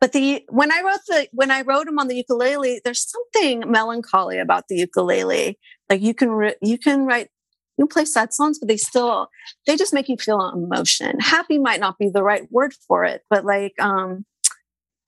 But 0.00 0.12
the 0.12 0.44
when 0.48 0.72
I 0.72 0.80
wrote 0.80 1.00
the 1.06 1.28
when 1.32 1.50
I 1.50 1.60
wrote 1.60 1.84
them 1.86 1.98
on 1.98 2.08
the 2.08 2.16
ukulele, 2.16 2.80
there's 2.84 3.06
something 3.06 3.70
melancholy 3.70 4.38
about 4.38 4.68
the 4.68 4.76
ukulele. 4.76 5.58
Like 5.90 6.00
you 6.00 6.14
can 6.14 6.30
re, 6.30 6.54
you 6.62 6.78
can 6.78 7.04
write 7.04 7.28
you 7.76 7.84
can 7.84 7.88
play 7.88 8.04
sad 8.04 8.32
songs, 8.32 8.58
but 8.58 8.68
they 8.68 8.78
still 8.78 9.28
they 9.66 9.76
just 9.76 9.92
make 9.92 10.08
you 10.08 10.16
feel 10.16 10.40
emotion. 10.50 11.18
Happy 11.20 11.58
might 11.58 11.80
not 11.80 11.98
be 11.98 12.08
the 12.08 12.22
right 12.22 12.50
word 12.50 12.72
for 12.88 13.04
it, 13.04 13.22
but 13.28 13.44
like 13.44 13.74
um, 13.78 14.24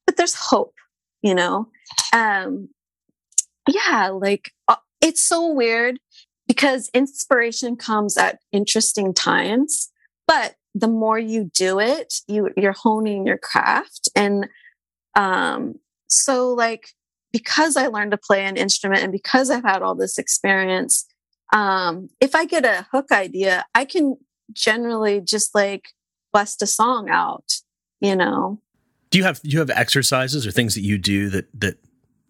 but 0.04 0.16
there's 0.16 0.34
hope, 0.34 0.74
you 1.22 1.34
know. 1.34 1.68
Um, 2.12 2.68
yeah, 3.68 4.08
like 4.08 4.52
uh, 4.68 4.76
it's 5.00 5.22
so 5.22 5.52
weird 5.52 5.98
because 6.46 6.90
inspiration 6.94 7.76
comes 7.76 8.16
at 8.16 8.38
interesting 8.52 9.12
times, 9.12 9.90
but 10.26 10.54
the 10.74 10.88
more 10.88 11.18
you 11.18 11.50
do 11.54 11.78
it, 11.80 12.14
you 12.28 12.50
you're 12.56 12.72
honing 12.72 13.26
your 13.26 13.38
craft. 13.38 14.08
And 14.14 14.48
um, 15.14 15.76
so 16.08 16.52
like 16.52 16.88
because 17.32 17.76
I 17.76 17.88
learned 17.88 18.12
to 18.12 18.16
play 18.18 18.44
an 18.44 18.56
instrument 18.56 19.02
and 19.02 19.12
because 19.12 19.50
I've 19.50 19.64
had 19.64 19.82
all 19.82 19.94
this 19.94 20.18
experience, 20.18 21.06
um, 21.52 22.08
if 22.20 22.34
I 22.34 22.44
get 22.44 22.64
a 22.64 22.86
hook 22.92 23.12
idea, 23.12 23.64
I 23.74 23.84
can 23.84 24.16
generally 24.52 25.20
just 25.20 25.54
like 25.54 25.88
bust 26.32 26.62
a 26.62 26.66
song 26.66 27.08
out, 27.08 27.52
you 28.00 28.16
know. 28.16 28.60
Do 29.10 29.18
you 29.18 29.24
have 29.24 29.40
do 29.42 29.50
you 29.50 29.58
have 29.60 29.70
exercises 29.70 30.46
or 30.46 30.50
things 30.50 30.74
that 30.74 30.82
you 30.82 30.98
do 30.98 31.28
that 31.30 31.48
that 31.60 31.78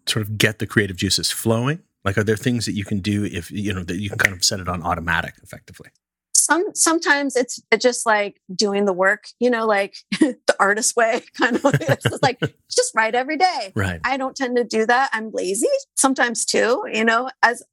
sort 0.05 0.23
of 0.23 0.37
get 0.37 0.59
the 0.59 0.67
creative 0.67 0.95
juices 0.95 1.31
flowing? 1.31 1.79
Like, 2.03 2.17
are 2.17 2.23
there 2.23 2.37
things 2.37 2.65
that 2.65 2.73
you 2.73 2.85
can 2.85 2.99
do 2.99 3.25
if 3.25 3.51
you 3.51 3.73
know 3.73 3.83
that 3.83 3.97
you 3.97 4.09
can 4.09 4.17
kind 4.17 4.35
of 4.35 4.43
set 4.43 4.59
it 4.59 4.67
on 4.67 4.83
automatic 4.83 5.35
effectively? 5.43 5.89
Some 6.33 6.65
sometimes 6.73 7.35
it's 7.35 7.61
just 7.79 8.05
like 8.05 8.39
doing 8.55 8.85
the 8.85 8.93
work, 8.93 9.25
you 9.39 9.49
know, 9.49 9.65
like 9.65 9.97
the 10.19 10.55
artist 10.59 10.95
way, 10.95 11.21
kind 11.37 11.57
of. 11.57 11.61
it's 11.65 12.03
just 12.03 12.23
like 12.23 12.39
just 12.69 12.93
write 12.95 13.15
every 13.15 13.37
day. 13.37 13.73
Right. 13.75 13.99
I 14.03 14.17
don't 14.17 14.35
tend 14.35 14.55
to 14.57 14.63
do 14.63 14.85
that. 14.85 15.09
I'm 15.13 15.31
lazy 15.31 15.67
sometimes 15.95 16.45
too. 16.45 16.83
You 16.91 17.03
know, 17.03 17.29
as 17.43 17.63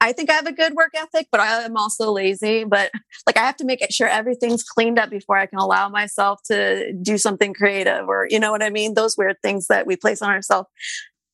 I 0.00 0.12
think 0.12 0.28
I 0.28 0.34
have 0.34 0.46
a 0.46 0.52
good 0.52 0.74
work 0.74 0.90
ethic, 0.94 1.28
but 1.32 1.40
I 1.40 1.62
am 1.62 1.76
also 1.76 2.10
lazy. 2.10 2.64
But 2.64 2.90
like 3.26 3.38
I 3.38 3.40
have 3.40 3.56
to 3.56 3.64
make 3.64 3.80
sure 3.90 4.06
everything's 4.06 4.62
cleaned 4.62 4.98
up 4.98 5.08
before 5.08 5.38
I 5.38 5.46
can 5.46 5.58
allow 5.58 5.88
myself 5.88 6.40
to 6.46 6.92
do 6.92 7.16
something 7.16 7.54
creative 7.54 8.08
or 8.08 8.26
you 8.28 8.38
know 8.38 8.50
what 8.50 8.62
I 8.62 8.70
mean? 8.70 8.94
Those 8.94 9.16
weird 9.16 9.36
things 9.42 9.68
that 9.68 9.86
we 9.86 9.96
place 9.96 10.20
on 10.20 10.30
ourselves. 10.30 10.68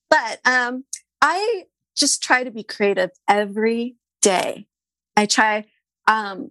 But 0.09 0.41
um 0.45 0.85
I 1.21 1.65
just 2.01 2.23
try 2.23 2.43
to 2.43 2.51
be 2.51 2.65
creative 2.65 3.11
every 3.29 3.97
day. 4.23 4.67
I 5.17 5.27
try, 5.27 5.67
um, 6.09 6.51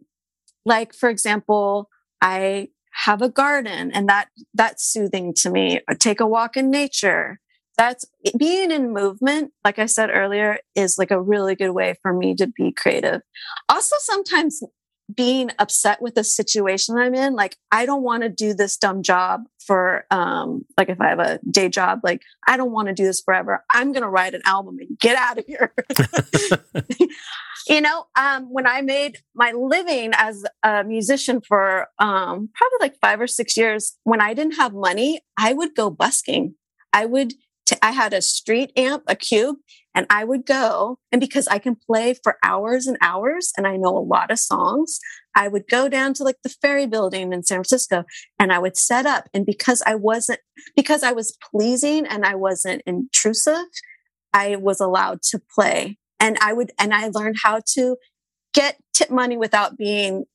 like, 0.65 0.93
for 0.93 1.09
example, 1.09 1.89
I 2.21 2.69
have 2.91 3.21
a 3.21 3.29
garden 3.29 3.91
and 3.91 4.07
that, 4.07 4.29
that's 4.53 4.85
soothing 4.85 5.33
to 5.38 5.49
me. 5.49 5.81
Take 5.99 6.19
a 6.19 6.27
walk 6.27 6.55
in 6.55 6.69
nature. 6.69 7.39
That's 7.77 8.05
being 8.38 8.71
in 8.71 8.93
movement. 8.93 9.51
Like 9.63 9.79
I 9.79 9.85
said 9.85 10.09
earlier 10.12 10.59
is 10.75 10.97
like 10.97 11.12
a 11.12 11.21
really 11.21 11.55
good 11.55 11.71
way 11.71 11.95
for 12.01 12.13
me 12.13 12.35
to 12.35 12.47
be 12.47 12.71
creative. 12.71 13.21
Also, 13.69 13.95
sometimes 13.99 14.62
being 15.13 15.49
upset 15.59 16.01
with 16.01 16.15
the 16.15 16.23
situation 16.23 16.97
I'm 16.97 17.15
in, 17.15 17.35
like 17.35 17.57
I 17.71 17.85
don't 17.85 18.03
want 18.03 18.23
to 18.23 18.29
do 18.29 18.53
this 18.53 18.77
dumb 18.77 19.03
job 19.03 19.43
for 19.65 20.05
um 20.11 20.65
like 20.77 20.89
if 20.89 20.99
I 21.01 21.09
have 21.09 21.19
a 21.19 21.39
day 21.49 21.69
job, 21.69 21.99
like 22.03 22.21
I 22.47 22.57
don't 22.57 22.71
want 22.71 22.87
to 22.87 22.93
do 22.93 23.05
this 23.05 23.21
forever. 23.21 23.63
I'm 23.71 23.91
gonna 23.91 24.09
write 24.09 24.33
an 24.33 24.41
album 24.45 24.77
and 24.79 24.97
get 24.99 25.15
out 25.15 25.37
of 25.37 25.45
here. 25.45 25.73
you 27.67 27.81
know, 27.81 28.05
um 28.17 28.45
when 28.51 28.67
I 28.67 28.81
made 28.81 29.17
my 29.35 29.51
living 29.51 30.11
as 30.15 30.43
a 30.63 30.83
musician 30.83 31.41
for 31.41 31.87
um 31.99 32.49
probably 32.55 32.79
like 32.79 32.95
five 33.01 33.21
or 33.21 33.27
six 33.27 33.57
years, 33.57 33.97
when 34.03 34.21
I 34.21 34.33
didn't 34.33 34.55
have 34.55 34.73
money, 34.73 35.21
I 35.37 35.53
would 35.53 35.75
go 35.75 35.89
busking. 35.89 36.55
I 36.93 37.05
would 37.05 37.33
t- 37.69 37.77
I 37.82 37.91
had 37.91 38.13
a 38.13 38.21
street 38.21 38.71
amp, 38.75 39.03
a 39.08 39.15
cube, 39.15 39.58
and 39.95 40.05
I 40.10 40.23
would 40.23 40.45
go, 40.45 40.99
and 41.12 41.19
because 41.19 41.47
I 41.47 41.60
can 41.60 41.75
play 41.75 42.15
for 42.23 42.38
hours 42.43 42.88
and 42.88 42.97
hours 43.01 43.51
and 43.58 43.67
I 43.67 43.75
know 43.75 43.97
a 43.97 43.99
lot 43.99 44.32
of 44.32 44.39
songs, 44.39 44.99
I 45.36 45.47
would 45.47 45.67
go 45.67 45.88
down 45.89 46.13
to 46.15 46.23
like 46.23 46.38
the 46.43 46.49
ferry 46.49 46.86
building 46.86 47.34
in 47.34 47.43
San 47.43 47.58
Francisco 47.58 48.03
and 48.39 48.51
I 48.51 48.60
would 48.60 48.77
set 48.77 49.05
up. 49.05 49.29
And 49.34 49.45
because 49.45 49.82
I 49.86 49.95
wasn't, 49.95 50.39
because 50.75 51.03
I 51.03 51.12
was 51.12 51.38
pleasing 51.51 52.05
and 52.05 52.25
I 52.25 52.36
wasn't 52.36 52.82
intrusive, 52.86 53.65
I 54.34 54.55
was 54.58 54.79
allowed 54.79 55.21
to 55.23 55.41
play. 55.53 55.97
And 56.19 56.38
I 56.41 56.53
would, 56.53 56.71
and 56.79 56.93
I 56.93 57.08
learned 57.08 57.38
how 57.41 57.62
to 57.73 57.97
get 58.53 58.77
tip 58.93 59.10
money 59.10 59.38
without 59.38 59.77
being 59.77 60.25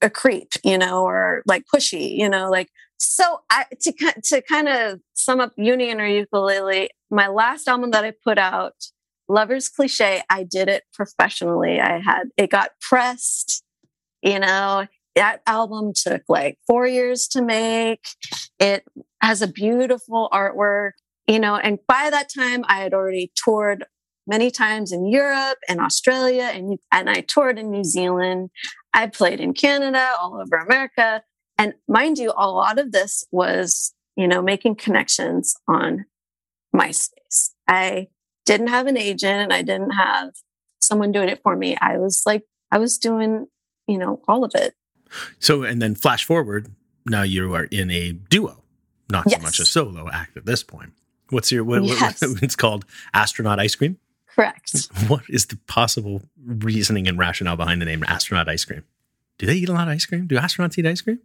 a 0.00 0.10
creep, 0.10 0.52
you 0.64 0.78
know, 0.78 1.04
or 1.04 1.42
like 1.46 1.64
pushy, 1.72 2.16
you 2.16 2.28
know, 2.28 2.50
like 2.50 2.68
so 3.02 3.40
I, 3.50 3.64
to 3.80 3.92
to 4.24 4.42
kind 4.42 4.68
of 4.68 5.00
sum 5.14 5.40
up 5.40 5.52
Uni 5.56 5.90
and 5.90 6.00
her 6.00 6.06
ukulele, 6.06 6.90
my 7.10 7.26
last 7.26 7.66
album 7.66 7.90
that 7.90 8.04
I 8.04 8.12
put 8.24 8.38
out 8.38 8.74
Lover's 9.28 9.68
Cliche, 9.68 10.22
I 10.30 10.44
did 10.44 10.68
it 10.68 10.84
professionally. 10.94 11.80
I 11.80 11.98
had 11.98 12.28
it 12.36 12.50
got 12.50 12.70
pressed, 12.80 13.64
you 14.22 14.38
know, 14.38 14.86
that 15.16 15.42
album 15.46 15.92
took 15.94 16.22
like 16.28 16.58
four 16.66 16.86
years 16.86 17.26
to 17.28 17.42
make. 17.42 18.04
It 18.60 18.84
has 19.20 19.42
a 19.42 19.48
beautiful 19.48 20.28
artwork, 20.32 20.92
you 21.26 21.40
know, 21.40 21.56
and 21.56 21.78
by 21.88 22.08
that 22.10 22.28
time 22.32 22.64
I 22.68 22.78
had 22.78 22.94
already 22.94 23.32
toured 23.34 23.84
many 24.28 24.52
times 24.52 24.92
in 24.92 25.06
Europe 25.06 25.58
and 25.68 25.80
Australia 25.80 26.50
and, 26.54 26.78
and 26.92 27.10
I 27.10 27.22
toured 27.22 27.58
in 27.58 27.72
New 27.72 27.84
Zealand. 27.84 28.50
I 28.94 29.08
played 29.08 29.40
in 29.40 29.54
Canada, 29.54 30.14
all 30.20 30.40
over 30.40 30.56
America. 30.56 31.24
And 31.58 31.74
mind 31.88 32.18
you, 32.18 32.32
a 32.36 32.48
lot 32.50 32.78
of 32.78 32.92
this 32.92 33.24
was, 33.30 33.94
you 34.16 34.26
know, 34.26 34.42
making 34.42 34.76
connections 34.76 35.54
on 35.68 36.06
MySpace. 36.74 37.50
I 37.68 38.08
didn't 38.44 38.68
have 38.68 38.86
an 38.86 38.96
agent. 38.96 39.40
And 39.42 39.52
I 39.52 39.62
didn't 39.62 39.90
have 39.92 40.30
someone 40.80 41.12
doing 41.12 41.28
it 41.28 41.40
for 41.42 41.54
me. 41.56 41.76
I 41.80 41.98
was 41.98 42.22
like, 42.26 42.42
I 42.70 42.78
was 42.78 42.98
doing, 42.98 43.46
you 43.86 43.98
know, 43.98 44.20
all 44.26 44.44
of 44.44 44.52
it. 44.54 44.74
So, 45.38 45.62
and 45.62 45.80
then 45.80 45.94
flash 45.94 46.24
forward 46.24 46.72
now 47.06 47.22
you 47.22 47.54
are 47.54 47.64
in 47.64 47.90
a 47.90 48.12
duo, 48.12 48.62
not 49.10 49.24
Yes. 49.28 49.40
so 49.40 49.42
much 49.42 49.58
a 49.60 49.64
solo 49.64 50.08
act 50.10 50.36
at 50.36 50.46
this 50.46 50.62
point. 50.62 50.92
What's 51.30 51.50
your 51.52 51.64
what, 51.64 51.82
what- 51.82 51.90
Yes. 51.90 52.22
it's 52.42 52.56
called 52.56 52.84
astronaut 53.12 53.58
ice 53.60 53.74
cream? 53.74 53.98
Correct. 54.34 54.88
What 55.08 55.22
is 55.28 55.46
the 55.46 55.58
possible 55.66 56.22
reasoning 56.44 57.06
and 57.08 57.18
rationale 57.18 57.56
behind 57.56 57.80
the 57.82 57.84
name 57.86 58.02
astronaut 58.06 58.48
ice 58.48 58.64
cream? 58.64 58.84
Do 59.38 59.46
they 59.46 59.54
eat 59.54 59.68
a 59.68 59.72
lot 59.72 59.88
of 59.88 59.92
ice 59.92 60.06
cream? 60.06 60.26
Do 60.26 60.36
astronauts 60.36 60.78
eat 60.78 60.86
ice 60.86 61.00
cream? 61.02 61.18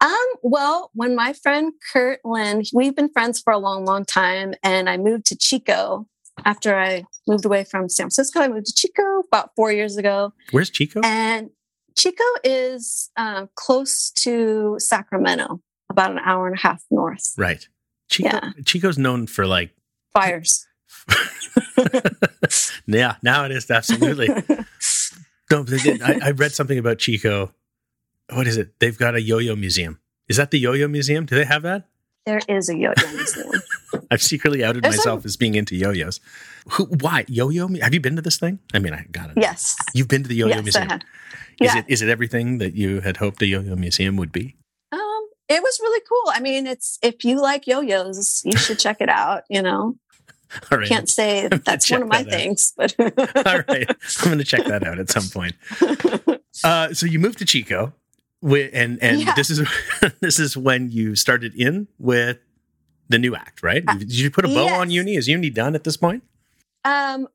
Um, 0.00 0.14
well, 0.42 0.90
when 0.94 1.14
my 1.14 1.32
friend 1.32 1.72
Kurt 1.92 2.20
Lynn, 2.24 2.62
we've 2.72 2.94
been 2.94 3.08
friends 3.10 3.40
for 3.40 3.52
a 3.52 3.58
long, 3.58 3.84
long 3.84 4.04
time, 4.04 4.54
and 4.62 4.88
I 4.88 4.96
moved 4.96 5.26
to 5.26 5.36
Chico 5.36 6.06
after 6.44 6.76
I 6.76 7.04
moved 7.28 7.44
away 7.44 7.64
from 7.64 7.88
San 7.88 8.04
Francisco. 8.04 8.40
I 8.40 8.48
moved 8.48 8.66
to 8.66 8.72
Chico 8.74 9.20
about 9.26 9.50
four 9.56 9.72
years 9.72 9.96
ago, 9.96 10.32
Where's 10.50 10.70
Chico? 10.70 11.00
and 11.04 11.50
Chico 11.96 12.24
is 12.42 13.10
uh, 13.16 13.46
close 13.54 14.10
to 14.16 14.76
Sacramento, 14.78 15.60
about 15.90 16.10
an 16.10 16.18
hour 16.24 16.46
and 16.48 16.56
a 16.56 16.60
half 16.60 16.82
north. 16.90 17.32
right. 17.38 17.66
Chico 18.10 18.28
Yeah. 18.32 18.50
Chico's 18.66 18.98
known 18.98 19.26
for 19.26 19.46
like 19.46 19.70
Fires. 20.12 20.66
yeah, 22.86 23.16
now 23.22 23.44
it 23.44 23.50
is 23.52 23.70
absolutely. 23.70 24.28
No, 25.50 25.62
but 25.62 25.70
they 25.72 25.78
did- 25.78 26.00
I, 26.02 26.28
I 26.28 26.30
read 26.30 26.52
something 26.52 26.78
about 26.78 26.98
Chico. 26.98 27.52
What 28.32 28.46
is 28.46 28.56
it? 28.56 28.78
They've 28.80 28.96
got 28.96 29.14
a 29.14 29.20
yo-yo 29.20 29.54
museum. 29.56 30.00
Is 30.28 30.36
that 30.38 30.50
the 30.50 30.58
yo-yo 30.58 30.88
museum? 30.88 31.26
Do 31.26 31.34
they 31.36 31.44
have 31.44 31.62
that? 31.62 31.84
there 32.26 32.40
is 32.48 32.70
a 32.70 32.74
yo-yo 32.74 33.12
museum. 33.12 33.50
I've 34.10 34.22
secretly 34.22 34.64
outed 34.64 34.82
There's 34.82 34.96
myself 34.96 35.20
some- 35.20 35.26
as 35.26 35.36
being 35.36 35.54
into 35.56 35.76
yo-yos. 35.76 36.20
Who, 36.70 36.84
why 36.86 37.26
yo-yo? 37.28 37.68
Have 37.82 37.92
you 37.92 38.00
been 38.00 38.16
to 38.16 38.22
this 38.22 38.38
thing? 38.38 38.60
I 38.72 38.78
mean, 38.78 38.94
I 38.94 39.04
got 39.12 39.28
it. 39.28 39.34
yes. 39.36 39.76
You've 39.92 40.08
been 40.08 40.22
to 40.22 40.28
the 40.30 40.34
yo-yo 40.34 40.48
yes, 40.54 40.58
I 40.58 40.62
museum. 40.62 40.88
have. 40.88 41.00
Is 41.60 41.74
it 41.74 41.84
is 41.88 42.00
it 42.02 42.08
everything 42.08 42.56
that 42.58 42.74
you 42.74 43.00
had 43.02 43.18
hoped 43.18 43.42
a 43.42 43.46
yo-yo 43.46 43.76
museum 43.76 44.16
would 44.16 44.32
be? 44.32 44.56
Um, 44.90 45.28
it 45.50 45.62
was 45.62 45.78
really 45.82 46.00
cool. 46.08 46.32
I 46.32 46.40
mean, 46.40 46.66
it's 46.66 46.98
if 47.02 47.24
you 47.26 47.42
like 47.42 47.66
yo-yos, 47.66 48.40
you 48.46 48.56
should 48.56 48.78
check 48.78 49.02
it 49.02 49.10
out. 49.10 49.42
You 49.50 49.60
know, 49.60 49.96
All 50.72 50.78
right. 50.78 50.88
can't 50.88 51.10
say 51.10 51.48
that's 51.66 51.90
one 51.90 52.00
of 52.02 52.08
my 52.08 52.22
things, 52.24 52.72
but 52.74 52.94
All 52.98 53.60
right. 53.68 53.86
I'm 53.90 54.24
going 54.24 54.38
to 54.38 54.44
check 54.44 54.64
that 54.64 54.82
out 54.86 54.98
at 54.98 55.10
some 55.10 55.28
point. 55.28 55.52
Uh, 56.64 56.94
so 56.94 57.04
you 57.04 57.18
moved 57.18 57.38
to 57.40 57.44
Chico, 57.44 57.92
and 58.44 59.02
and 59.02 59.20
Yeah. 59.20 59.34
this 59.34 59.50
is 59.50 59.66
this 60.20 60.38
is 60.38 60.56
when 60.56 60.90
you 60.90 61.14
started 61.16 61.54
in 61.54 61.88
with 61.98 62.38
the 63.08 63.18
new 63.18 63.34
act, 63.34 63.62
right? 63.62 63.82
Uh, 63.86 63.94
Did 63.94 64.12
you 64.18 64.30
put 64.30 64.44
a 64.44 64.48
bow 64.48 64.66
on 64.68 64.90
uni? 64.90 65.14
Is 65.16 65.28
uni 65.28 65.50
done 65.50 65.74
at 65.74 65.84
this 65.84 65.96
point? 65.96 66.22
um, 66.84 67.28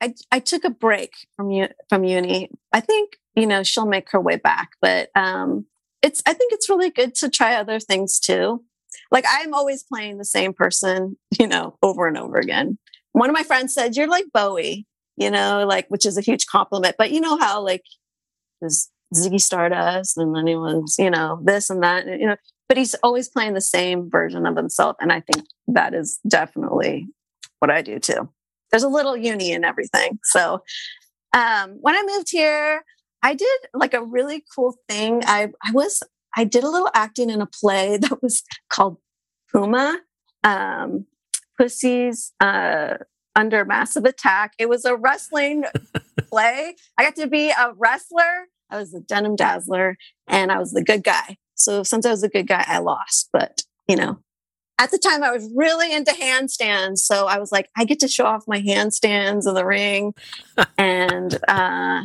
I 0.00 0.14
I 0.30 0.38
took 0.40 0.64
a 0.64 0.70
break 0.70 1.12
from 1.36 1.50
u- 1.50 1.68
from 1.88 2.04
uni. 2.04 2.50
I 2.72 2.80
think 2.80 3.16
you 3.34 3.46
know 3.46 3.62
she'll 3.62 3.86
make 3.86 4.10
her 4.12 4.20
way 4.20 4.36
back, 4.36 4.70
but 4.80 5.10
um, 5.16 5.66
it's 6.02 6.22
I 6.26 6.32
think 6.34 6.52
it's 6.52 6.68
really 6.68 6.90
good 6.90 7.14
to 7.16 7.28
try 7.28 7.54
other 7.56 7.80
things 7.80 8.20
too. 8.20 8.62
Like 9.10 9.24
I'm 9.28 9.54
always 9.54 9.82
playing 9.82 10.18
the 10.18 10.24
same 10.24 10.52
person, 10.52 11.16
you 11.38 11.46
know, 11.46 11.76
over 11.82 12.06
and 12.06 12.16
over 12.16 12.36
again. 12.38 12.78
One 13.12 13.28
of 13.28 13.34
my 13.34 13.42
friends 13.42 13.74
said, 13.74 13.96
"You're 13.96 14.08
like 14.08 14.26
Bowie," 14.32 14.86
you 15.16 15.30
know, 15.30 15.66
like 15.66 15.86
which 15.88 16.06
is 16.06 16.16
a 16.16 16.22
huge 16.22 16.46
compliment. 16.46 16.94
But 16.96 17.10
you 17.10 17.20
know 17.20 17.36
how 17.36 17.60
like 17.62 17.82
there's 18.60 18.88
Ziggy 19.14 19.40
Stardust, 19.40 20.18
and 20.18 20.34
then 20.34 20.46
he 20.46 20.54
was, 20.54 20.96
you 20.98 21.10
know, 21.10 21.40
this 21.42 21.70
and 21.70 21.82
that, 21.82 22.06
you 22.06 22.26
know. 22.26 22.36
But 22.68 22.76
he's 22.76 22.94
always 22.96 23.28
playing 23.28 23.54
the 23.54 23.60
same 23.60 24.10
version 24.10 24.46
of 24.46 24.56
himself, 24.56 24.96
and 25.00 25.12
I 25.12 25.20
think 25.20 25.46
that 25.68 25.94
is 25.94 26.18
definitely 26.28 27.08
what 27.60 27.70
I 27.70 27.82
do 27.82 27.98
too. 27.98 28.28
There's 28.70 28.82
a 28.82 28.88
little 28.88 29.16
uni 29.16 29.52
in 29.52 29.64
everything. 29.64 30.18
So 30.24 30.62
um, 31.32 31.78
when 31.80 31.94
I 31.94 32.04
moved 32.06 32.30
here, 32.30 32.82
I 33.22 33.34
did 33.34 33.58
like 33.74 33.94
a 33.94 34.02
really 34.02 34.44
cool 34.54 34.76
thing. 34.88 35.22
I 35.26 35.48
I 35.64 35.72
was 35.72 36.02
I 36.36 36.44
did 36.44 36.64
a 36.64 36.70
little 36.70 36.90
acting 36.94 37.30
in 37.30 37.40
a 37.40 37.46
play 37.46 37.96
that 38.00 38.22
was 38.22 38.42
called 38.68 38.98
Puma, 39.52 40.00
um, 40.44 41.06
Pussies 41.58 42.32
uh, 42.40 42.94
Under 43.34 43.64
Massive 43.64 44.04
Attack. 44.04 44.52
It 44.58 44.68
was 44.68 44.84
a 44.84 44.96
wrestling 44.96 45.64
play. 46.30 46.76
I 46.96 47.04
got 47.04 47.16
to 47.16 47.26
be 47.26 47.50
a 47.50 47.72
wrestler. 47.76 48.48
I 48.70 48.76
was 48.76 48.92
the 48.92 49.00
denim 49.00 49.36
dazzler, 49.36 49.96
and 50.26 50.52
I 50.52 50.58
was 50.58 50.72
the 50.72 50.84
good 50.84 51.04
guy. 51.04 51.36
So 51.54 51.82
since 51.82 52.06
I 52.06 52.10
was 52.10 52.20
the 52.20 52.28
good 52.28 52.46
guy, 52.46 52.64
I 52.66 52.78
lost. 52.78 53.30
But 53.32 53.62
you 53.88 53.96
know, 53.96 54.18
at 54.78 54.90
the 54.90 54.98
time, 54.98 55.22
I 55.22 55.32
was 55.32 55.50
really 55.54 55.92
into 55.92 56.12
handstands. 56.12 56.98
So 56.98 57.26
I 57.26 57.38
was 57.38 57.50
like, 57.50 57.68
I 57.76 57.84
get 57.84 58.00
to 58.00 58.08
show 58.08 58.26
off 58.26 58.44
my 58.46 58.60
handstands 58.60 59.46
in 59.46 59.54
the 59.54 59.66
ring, 59.66 60.14
and 60.78 61.38
uh, 61.48 62.02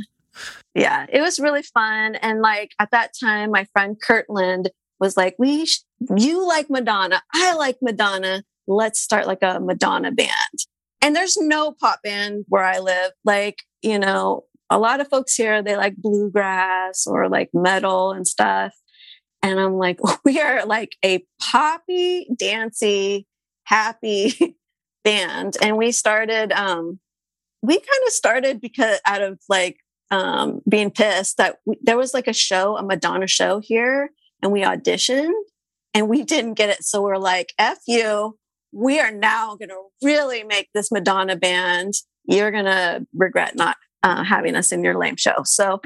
yeah, 0.74 1.06
it 1.10 1.22
was 1.22 1.40
really 1.40 1.62
fun. 1.62 2.16
And 2.16 2.42
like 2.42 2.72
at 2.80 2.92
that 2.92 3.12
time, 3.20 3.52
my 3.52 3.66
friend 3.74 3.98
Kirtland 4.02 4.72
was 5.00 5.16
like, 5.16 5.36
"We, 5.38 5.66
sh- 5.66 5.84
you 6.16 6.46
like 6.48 6.70
Madonna, 6.70 7.22
I 7.34 7.54
like 7.56 7.78
Madonna. 7.82 8.44
Let's 8.68 9.00
start 9.00 9.28
like 9.28 9.44
a 9.44 9.60
Madonna 9.60 10.12
band." 10.12 10.30
And 11.02 11.16
there's 11.16 11.38
no 11.38 11.74
pop 11.74 12.02
band 12.02 12.46
where 12.48 12.64
I 12.64 12.80
live. 12.80 13.12
Like 13.24 13.58
you 13.84 14.00
know, 14.00 14.46
a 14.70 14.80
lot 14.80 15.02
of 15.02 15.08
folks 15.10 15.36
here 15.36 15.62
they 15.62 15.76
like 15.76 15.96
bluegrass 15.98 17.06
or 17.08 17.30
like 17.30 17.50
metal 17.54 18.12
and 18.12 18.28
stuff. 18.28 18.74
And 19.42 19.60
I'm 19.60 19.74
like, 19.74 20.00
we 20.26 20.40
are 20.40 20.66
like 20.66 20.96
a 21.04 21.24
poppy, 21.42 22.28
dancy, 22.38 23.28
happy 23.66 24.56
band. 25.04 25.58
And 25.62 25.78
we 25.78 25.92
started, 25.92 26.52
um, 26.52 27.00
we 27.62 27.76
kind 27.76 28.08
of 28.08 28.14
started 28.14 28.62
because 28.62 29.00
out 29.06 29.22
of 29.22 29.40
like 29.48 29.78
um, 30.12 30.62
being 30.68 30.92
pissed 30.92 31.38
that 31.38 31.58
we, 31.66 31.78
there 31.82 31.98
was 31.98 32.14
like 32.14 32.28
a 32.28 32.34
show, 32.34 32.78
a 32.78 32.84
Madonna 32.84 33.28
show 33.28 33.60
here, 33.60 34.12
and 34.42 34.52
we 34.52 34.62
auditioned 34.62 35.34
and 35.94 36.10
we 36.10 36.24
didn't 36.24 36.56
get 36.56 36.70
it. 36.70 36.84
So 36.84 37.02
we're 37.02 37.18
like, 37.18 37.54
F 37.58 37.80
you, 37.88 38.38
we 38.72 39.00
are 39.00 39.12
now 39.12 39.56
going 39.56 39.70
to 39.70 39.82
really 40.02 40.44
make 40.44 40.70
this 40.74 40.92
Madonna 40.92 41.36
band. 41.36 41.94
You're 42.26 42.52
going 42.52 42.66
to 42.66 43.06
regret 43.14 43.56
not 43.56 43.78
uh, 44.04 44.24
having 44.24 44.56
us 44.56 44.72
in 44.72 44.84
your 44.84 44.98
lame 44.98 45.16
show. 45.16 45.44
So 45.46 45.82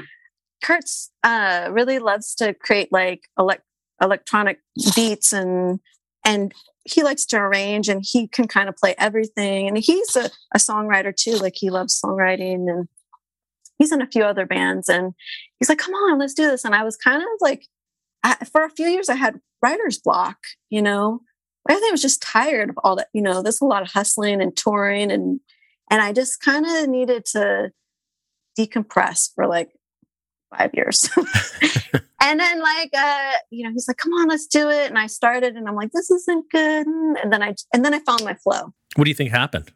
Kurtz 0.62 1.10
uh, 1.22 1.68
really 1.70 1.98
loves 1.98 2.34
to 2.36 2.52
create 2.54 2.92
like 2.92 3.22
elect- 3.38 3.64
electronic 4.02 4.58
beats 4.94 5.32
and 5.32 5.80
and 6.24 6.52
he 6.84 7.02
likes 7.02 7.24
to 7.26 7.36
arrange 7.36 7.88
and 7.88 8.02
he 8.04 8.28
can 8.28 8.48
kind 8.48 8.68
of 8.68 8.76
play 8.76 8.94
everything. 8.98 9.68
And 9.68 9.78
he's 9.78 10.16
a, 10.16 10.30
a 10.54 10.58
songwriter 10.58 11.14
too. 11.14 11.36
Like 11.36 11.54
he 11.56 11.70
loves 11.70 12.00
songwriting 12.00 12.68
and 12.68 12.88
he's 13.76 13.92
in 13.92 14.02
a 14.02 14.06
few 14.06 14.24
other 14.24 14.46
bands. 14.46 14.88
And 14.88 15.14
he's 15.58 15.68
like, 15.68 15.78
"Come 15.78 15.94
on, 15.94 16.18
let's 16.18 16.34
do 16.34 16.48
this." 16.48 16.64
And 16.64 16.74
I 16.74 16.84
was 16.84 16.96
kind 16.96 17.22
of 17.22 17.28
like, 17.40 17.66
I, 18.24 18.44
for 18.46 18.64
a 18.64 18.70
few 18.70 18.86
years, 18.86 19.08
I 19.08 19.14
had 19.14 19.40
writer's 19.62 19.98
block. 19.98 20.38
You 20.70 20.82
know, 20.82 21.20
I 21.68 21.74
think 21.74 21.86
I 21.86 21.92
was 21.92 22.02
just 22.02 22.22
tired 22.22 22.70
of 22.70 22.78
all 22.82 22.96
that. 22.96 23.08
You 23.12 23.22
know, 23.22 23.42
there's 23.42 23.60
a 23.60 23.66
lot 23.66 23.82
of 23.82 23.92
hustling 23.92 24.40
and 24.42 24.56
touring 24.56 25.10
and 25.12 25.40
and 25.90 26.02
I 26.02 26.12
just 26.12 26.40
kind 26.40 26.66
of 26.66 26.88
needed 26.88 27.24
to 27.32 27.70
decompress 28.58 29.30
for 29.34 29.46
like 29.46 29.70
five 30.56 30.70
years. 30.74 31.08
and 32.22 32.40
then 32.40 32.60
like 32.60 32.90
uh, 32.96 33.32
you 33.50 33.64
know, 33.64 33.72
he's 33.72 33.86
like, 33.88 33.98
come 33.98 34.12
on, 34.12 34.28
let's 34.28 34.46
do 34.46 34.68
it. 34.68 34.88
And 34.88 34.98
I 34.98 35.06
started 35.06 35.56
and 35.56 35.68
I'm 35.68 35.76
like, 35.76 35.92
this 35.92 36.10
isn't 36.10 36.50
good. 36.50 36.86
And 36.86 37.32
then 37.32 37.42
I 37.42 37.54
and 37.72 37.84
then 37.84 37.94
I 37.94 38.00
found 38.00 38.24
my 38.24 38.34
flow. 38.34 38.72
What 38.96 39.04
do 39.04 39.10
you 39.10 39.14
think 39.14 39.30
happened? 39.30 39.72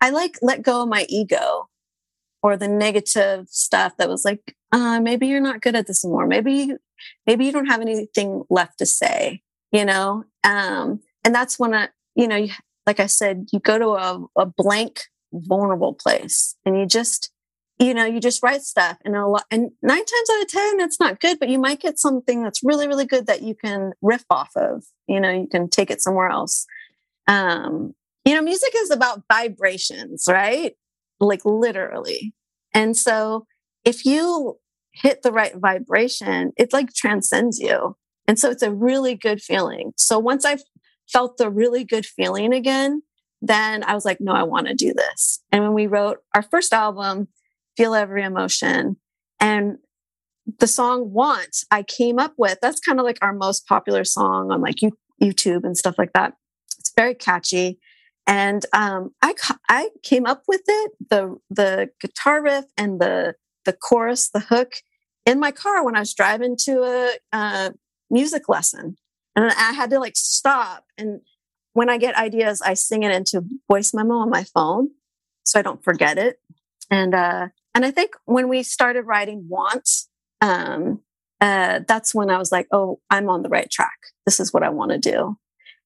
I 0.00 0.10
like 0.10 0.38
let 0.40 0.62
go 0.62 0.82
of 0.82 0.88
my 0.88 1.06
ego 1.08 1.68
or 2.42 2.56
the 2.56 2.68
negative 2.68 3.48
stuff 3.48 3.96
that 3.98 4.08
was 4.08 4.24
like, 4.24 4.56
uh, 4.72 5.00
maybe 5.00 5.26
you're 5.26 5.40
not 5.40 5.60
good 5.60 5.74
at 5.74 5.86
this 5.86 6.04
anymore. 6.04 6.26
Maybe 6.26 6.52
you, 6.52 6.78
maybe 7.26 7.44
you 7.44 7.52
don't 7.52 7.66
have 7.66 7.80
anything 7.80 8.44
left 8.48 8.78
to 8.78 8.86
say, 8.86 9.42
you 9.72 9.84
know? 9.84 10.24
Um, 10.44 11.00
and 11.24 11.34
that's 11.34 11.58
when 11.58 11.74
I, 11.74 11.88
you 12.14 12.26
know, 12.26 12.36
you, 12.36 12.52
like 12.86 13.00
I 13.00 13.06
said, 13.06 13.48
you 13.52 13.60
go 13.60 13.78
to 13.78 13.88
a, 13.90 14.26
a 14.36 14.46
blank, 14.46 15.02
vulnerable 15.32 15.94
place 15.94 16.56
and 16.64 16.78
you 16.78 16.86
just, 16.86 17.30
you 17.80 17.94
know, 17.94 18.04
you 18.04 18.20
just 18.20 18.42
write 18.42 18.60
stuff 18.60 18.98
and 19.06 19.16
a 19.16 19.26
lot, 19.26 19.44
and 19.50 19.70
nine 19.80 20.04
times 20.04 20.30
out 20.32 20.42
of 20.42 20.48
10, 20.48 20.76
that's 20.76 21.00
not 21.00 21.18
good, 21.18 21.38
but 21.40 21.48
you 21.48 21.58
might 21.58 21.80
get 21.80 21.98
something 21.98 22.42
that's 22.42 22.62
really, 22.62 22.86
really 22.86 23.06
good 23.06 23.26
that 23.26 23.40
you 23.40 23.54
can 23.54 23.92
riff 24.02 24.24
off 24.28 24.50
of, 24.54 24.84
you 25.08 25.18
know, 25.18 25.30
you 25.30 25.48
can 25.50 25.68
take 25.70 25.90
it 25.90 26.02
somewhere 26.02 26.28
else. 26.28 26.66
Um, 27.26 27.94
you 28.26 28.34
know, 28.34 28.42
music 28.42 28.74
is 28.76 28.90
about 28.90 29.22
vibrations, 29.32 30.26
right? 30.28 30.74
Like 31.20 31.40
literally. 31.46 32.34
And 32.74 32.94
so 32.94 33.46
if 33.82 34.04
you 34.04 34.58
hit 34.92 35.22
the 35.22 35.32
right 35.32 35.56
vibration, 35.56 36.52
it 36.58 36.74
like 36.74 36.92
transcends 36.92 37.58
you. 37.58 37.96
And 38.28 38.38
so 38.38 38.50
it's 38.50 38.62
a 38.62 38.70
really 38.70 39.14
good 39.14 39.40
feeling. 39.40 39.92
So 39.96 40.18
once 40.18 40.44
I 40.44 40.58
felt 41.10 41.38
the 41.38 41.48
really 41.48 41.84
good 41.84 42.04
feeling 42.04 42.52
again, 42.52 43.02
then 43.40 43.82
I 43.84 43.94
was 43.94 44.04
like, 44.04 44.20
no, 44.20 44.32
I 44.32 44.42
want 44.42 44.66
to 44.66 44.74
do 44.74 44.92
this. 44.92 45.42
And 45.50 45.62
when 45.62 45.72
we 45.72 45.86
wrote 45.86 46.18
our 46.34 46.42
first 46.42 46.74
album, 46.74 47.28
Feel 47.76 47.94
Every 47.94 48.22
Emotion, 48.22 48.96
and 49.38 49.78
the 50.58 50.66
song 50.66 51.12
Want, 51.12 51.64
I 51.70 51.82
came 51.82 52.18
up 52.18 52.34
with, 52.36 52.58
that's 52.60 52.80
kind 52.80 52.98
of 52.98 53.04
like 53.04 53.18
our 53.22 53.32
most 53.32 53.66
popular 53.66 54.04
song 54.04 54.50
on 54.50 54.60
like 54.60 54.76
YouTube 55.22 55.64
and 55.64 55.76
stuff 55.76 55.96
like 55.98 56.12
that. 56.14 56.34
It's 56.78 56.92
very 56.96 57.14
catchy. 57.14 57.78
And 58.26 58.64
um, 58.72 59.10
I, 59.22 59.34
I 59.68 59.90
came 60.02 60.26
up 60.26 60.42
with 60.48 60.62
it, 60.66 60.92
the, 61.08 61.36
the 61.50 61.90
guitar 62.00 62.42
riff 62.42 62.64
and 62.76 63.00
the, 63.00 63.34
the 63.64 63.72
chorus, 63.72 64.30
the 64.30 64.40
hook 64.40 64.74
in 65.26 65.40
my 65.40 65.50
car 65.50 65.84
when 65.84 65.96
I 65.96 66.00
was 66.00 66.14
driving 66.14 66.56
to 66.64 67.18
a, 67.32 67.72
music 68.12 68.48
lesson. 68.48 68.96
And 69.36 69.52
I 69.52 69.72
had 69.72 69.90
to 69.90 70.00
like 70.00 70.16
stop. 70.16 70.84
And 70.98 71.20
when 71.74 71.88
I 71.88 71.96
get 71.96 72.16
ideas, 72.16 72.60
I 72.60 72.74
sing 72.74 73.04
it 73.04 73.14
into 73.14 73.44
voice 73.68 73.94
memo 73.94 74.14
on 74.14 74.30
my 74.30 74.42
phone 74.42 74.88
so 75.44 75.60
I 75.60 75.62
don't 75.62 75.84
forget 75.84 76.18
it. 76.18 76.40
And, 76.90 77.14
uh, 77.14 77.48
and 77.74 77.84
I 77.84 77.90
think 77.90 78.12
when 78.24 78.48
we 78.48 78.62
started 78.62 79.02
writing 79.02 79.46
wants, 79.48 80.08
um, 80.40 81.00
uh, 81.40 81.80
that's 81.86 82.14
when 82.14 82.30
I 82.30 82.38
was 82.38 82.52
like, 82.52 82.66
oh, 82.72 83.00
I'm 83.10 83.28
on 83.28 83.42
the 83.42 83.48
right 83.48 83.70
track. 83.70 83.98
This 84.26 84.40
is 84.40 84.52
what 84.52 84.62
I 84.62 84.68
want 84.68 84.90
to 84.90 84.98
do. 84.98 85.36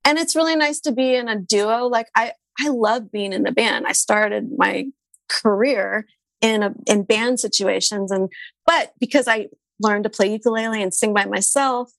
And 0.05 0.18
it's 0.18 0.37
really 0.37 0.57
nice 0.57 0.81
to 0.81 0.92
be 0.92 1.14
in 1.14 1.29
a 1.29 1.38
duo. 1.38 1.87
Like 1.87 2.09
I, 2.16 2.33
I 2.61 2.68
love 2.68 3.11
being 3.11 3.33
in 3.33 3.47
a 3.47 3.53
band. 3.53 3.87
I 3.87 3.92
started 3.92 4.51
my 4.57 4.87
career 5.29 6.07
in 6.40 6.62
a, 6.62 6.75
in 6.87 7.05
band 7.05 7.40
situations. 7.40 8.11
And, 8.11 8.31
but 8.66 8.92
because 9.01 9.29
I 9.29 9.49
learned 9.81 10.05
to 10.05 10.11
play 10.11 10.31
ukulele 10.31 10.83
and 10.83 10.92
sing 10.92 11.14
by 11.14 11.25
myself, 11.25 11.90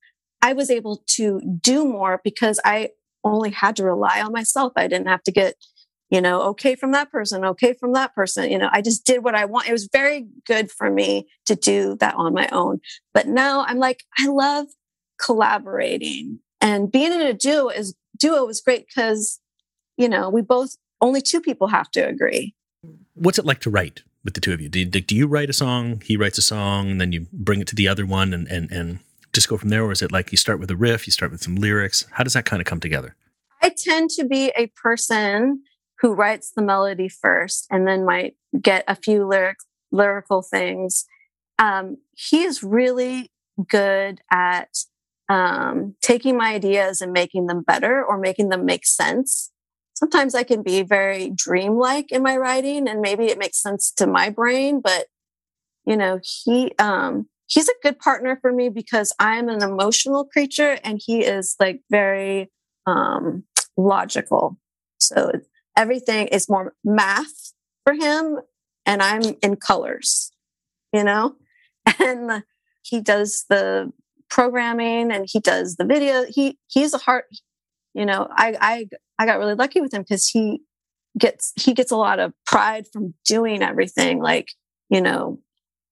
I 0.41 0.54
was 0.54 0.69
able 0.69 1.04
to 1.08 1.41
do 1.62 1.86
more 1.86 2.21
because 2.24 2.60
I 2.63 2.89
only 3.24 3.50
had 3.50 3.76
to 3.78 3.84
rely 3.84 4.21
on 4.21 4.32
myself. 4.32 4.74
I 4.76 4.88
didn't 4.88 5.08
have 5.08 5.24
to 5.24 5.32
get 5.32 5.56
you 6.10 6.22
know, 6.22 6.41
okay 6.41 6.76
from 6.76 6.91
that 6.91 7.12
person, 7.12 7.44
okay 7.46 7.74
from 7.74 7.94
that 7.94 8.13
person. 8.13 8.52
You 8.52 8.58
know, 8.58 8.70
I 8.72 8.82
just 8.82 9.06
did 9.06 9.24
what 9.24 9.36
I 9.36 9.46
want. 9.46 9.68
It 9.68 9.72
was 9.72 9.89
very 9.91 10.28
good 10.46 10.72
for 10.72 10.89
me 10.89 11.28
to 11.46 11.56
do 11.56 11.96
that 12.00 12.15
on 12.15 12.34
my 12.34 12.48
own. 12.52 12.80
But 13.13 13.28
now 13.28 13.65
I'm 13.65 13.80
like, 13.80 14.04
I 14.20 14.28
love 14.28 14.68
collaborating 15.20 16.39
and 16.65 16.91
being 16.91 17.12
in 17.12 17.22
a 17.22 17.34
duo 17.34 17.70
is 17.70 17.94
duo 18.18 18.48
is 18.48 18.60
great 18.60 18.88
because, 18.88 19.39
you 19.98 20.10
know, 20.10 20.30
we 20.30 20.41
both 20.41 20.76
only 21.00 21.22
two 21.22 21.39
people 21.39 21.68
have 21.68 21.91
to 21.91 22.02
agree. 22.02 22.56
What's 23.13 23.38
it 23.38 23.46
like 23.46 23.60
to 23.62 23.70
write 23.70 24.02
with 24.24 24.34
the 24.34 24.41
two 24.41 24.52
of 24.52 24.62
you? 24.62 24.70
Do, 24.70 24.86
do 24.86 25.15
you 25.15 25.28
write 25.28 25.50
a 25.50 25.54
song, 25.54 26.02
he 26.04 26.18
writes 26.18 26.39
a 26.39 26.41
song, 26.41 26.89
and 26.89 27.00
then 27.00 27.12
you 27.12 27.28
bring 27.32 27.62
it 27.62 27.68
to 27.68 27.76
the 27.76 27.88
other 27.88 28.06
one 28.06 28.34
and, 28.34 28.48
and, 28.48 28.72
and 28.72 29.00
just 29.32 29.48
go 29.48 29.58
from 29.58 29.70
there? 29.70 29.84
Or 29.84 29.91
is 29.91 30.02
it 30.02 30.12
like 30.12 30.32
you 30.32 30.38
start 30.38 30.60
with 30.60 30.72
a 30.72 30.76
riff, 30.76 31.06
you 31.06 31.12
start 31.12 31.32
with 31.32 31.44
some 31.44 31.56
lyrics? 31.56 32.06
How 32.12 32.24
does 32.24 32.34
that 32.34 32.46
kind 32.46 32.62
of 32.62 32.65
come 32.65 32.80
together? 32.80 33.15
I 33.62 33.70
tend 33.70 34.10
to 34.12 34.26
be 34.26 34.52
a 34.58 34.68
person 34.68 35.62
who 36.06 36.13
writes 36.13 36.52
the 36.52 36.62
melody 36.62 37.10
first 37.10 37.65
and 37.72 37.88
then 37.88 38.06
might 38.06 38.36
get 38.62 38.84
a 38.88 38.94
few 38.96 39.28
lyric, 39.28 39.58
lyrical 39.91 40.44
things. 40.44 41.04
Um, 41.58 41.98
he 42.15 42.44
is 42.44 42.62
really 42.62 43.32
good 43.68 44.22
at 44.32 44.70
um, 45.30 45.96
taking 46.04 46.38
my 46.38 46.54
ideas 46.54 47.02
and 47.02 47.12
making 47.12 47.48
them 47.48 47.63
better 47.63 48.06
or 48.06 48.20
making 48.20 48.50
them 48.50 48.65
make 48.65 48.86
sense. 48.86 49.52
Sometimes 49.96 50.36
I 50.36 50.44
can 50.44 50.62
be 50.62 50.84
very 50.84 51.32
dreamlike 51.32 52.12
in 52.12 52.22
my 52.22 52.38
writing 52.38 52.88
and 52.88 53.02
maybe 53.02 53.26
it 53.26 53.39
makes 53.39 53.60
sense 53.60 53.91
to 53.94 54.06
my 54.06 54.30
brain, 54.30 54.82
but 54.84 55.08
you 55.88 55.98
know, 55.98 56.20
he, 56.22 56.72
um, 56.78 57.28
he's 57.48 57.68
a 57.68 57.74
good 57.82 57.98
partner 57.98 58.38
for 58.39 58.54
me 58.54 58.70
because 58.70 59.12
I'm 59.20 59.50
an 59.50 59.63
emotional 59.63 60.24
creature 60.24 60.78
and 60.84 61.02
he 61.04 61.24
is 61.26 61.56
like 61.60 61.82
very, 61.89 62.52
um, 62.86 63.44
logical. 63.76 64.60
So 65.00 65.32
everything 65.76 66.28
is 66.28 66.50
more 66.50 66.74
math 66.84 67.54
for 67.84 67.94
him 67.94 68.40
and 68.86 69.02
I'm 69.02 69.22
in 69.42 69.56
colors, 69.56 70.32
you 70.94 71.04
know? 71.04 71.36
And 72.00 72.44
he 72.82 73.00
does 73.00 73.46
the 73.48 73.92
programming 74.30 75.12
and 75.12 75.28
he 75.30 75.40
does 75.40 75.76
the 75.76 75.86
video. 75.86 76.26
He 76.28 76.58
he's 76.68 76.94
a 76.96 76.98
heart, 76.98 77.26
you 77.94 78.06
know, 78.06 78.28
I 78.32 78.58
I 78.60 78.88
I 79.20 79.26
got 79.26 79.38
really 79.38 79.54
lucky 79.54 79.82
with 79.82 79.94
him 79.94 80.02
because 80.02 80.28
he 80.28 80.62
gets 81.18 81.54
he 81.56 81.74
gets 81.74 81.92
a 81.92 81.98
lot 81.98 82.20
of 82.20 82.34
pride 82.46 82.86
from 82.92 83.14
doing 83.24 83.62
everything. 83.62 84.20
Like, 84.20 84.50
you 84.90 85.02
know, 85.02 85.40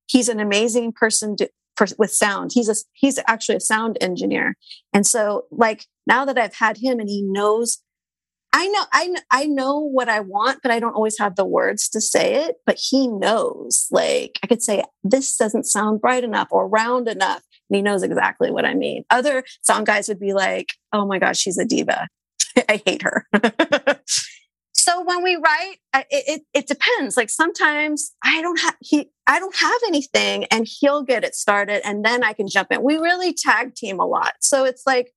he's 0.08 0.30
an 0.30 0.40
amazing 0.40 0.94
person 0.94 1.36
to, 1.38 1.50
for, 1.76 1.88
with 1.98 2.12
sound. 2.12 2.52
He's 2.54 2.70
a 2.70 2.76
he's 2.94 3.20
actually 3.28 3.58
a 3.58 3.62
sound 3.62 3.98
engineer. 4.02 4.56
And 4.94 5.06
so 5.06 5.46
like 5.52 5.86
now 6.06 6.26
that 6.26 6.38
I've 6.38 6.56
had 6.56 6.78
him 6.78 7.00
and 7.00 7.10
he 7.10 7.22
knows 7.24 7.82
I 8.56 8.68
know, 8.68 8.84
I, 8.94 9.16
I 9.32 9.46
know 9.48 9.80
what 9.80 10.10
I 10.10 10.20
want, 10.20 10.60
but 10.62 10.72
I 10.72 10.80
don't 10.80 10.94
always 10.94 11.18
have 11.18 11.36
the 11.36 11.46
words 11.46 11.90
to 11.90 12.00
say 12.00 12.46
it. 12.46 12.58
But 12.68 12.78
he 12.80 13.08
knows, 13.08 13.88
like, 13.90 14.40
I 14.44 14.48
could 14.48 14.62
say, 14.62 14.84
this 15.04 15.36
doesn't 15.36 15.66
sound 15.66 16.02
bright 16.02 16.24
enough 16.24 16.50
or 16.52 16.68
round 16.68 17.08
enough. 17.08 17.42
And 17.70 17.78
he 17.78 17.82
knows 17.82 18.04
exactly 18.04 18.52
what 18.52 18.66
I 18.66 18.76
mean. 18.76 19.06
Other 19.10 19.44
sound 19.64 19.88
guys 19.88 20.08
would 20.08 20.20
be 20.20 20.34
like, 20.34 20.68
oh 20.94 21.08
my 21.08 21.18
gosh, 21.18 21.40
she's 21.40 21.58
a 21.58 21.66
diva. 21.66 22.08
I 22.70 22.80
hate 22.86 23.02
her. 23.02 23.26
so 24.74 25.04
when 25.04 25.24
we 25.24 25.36
write, 25.36 25.78
it, 25.96 26.06
it, 26.12 26.42
it 26.54 26.68
depends. 26.68 27.18
Like 27.18 27.32
sometimes 27.32 28.14
I 28.24 28.40
don't 28.44 28.60
have, 28.60 28.76
he, 28.82 29.10
I 29.26 29.40
don't 29.40 29.56
have 29.56 29.82
anything 29.88 30.46
and 30.46 30.68
he'll 30.70 31.02
get 31.02 31.24
it 31.24 31.34
started 31.34 31.82
and 31.88 32.06
then 32.06 32.24
I 32.24 32.34
can 32.34 32.48
jump 32.48 32.68
in. 32.72 32.84
We 32.84 32.98
really 32.98 33.34
tag 33.34 33.74
team 33.74 34.00
a 34.00 34.06
lot. 34.06 34.34
So 34.42 34.64
it's 34.64 34.84
like, 34.86 35.12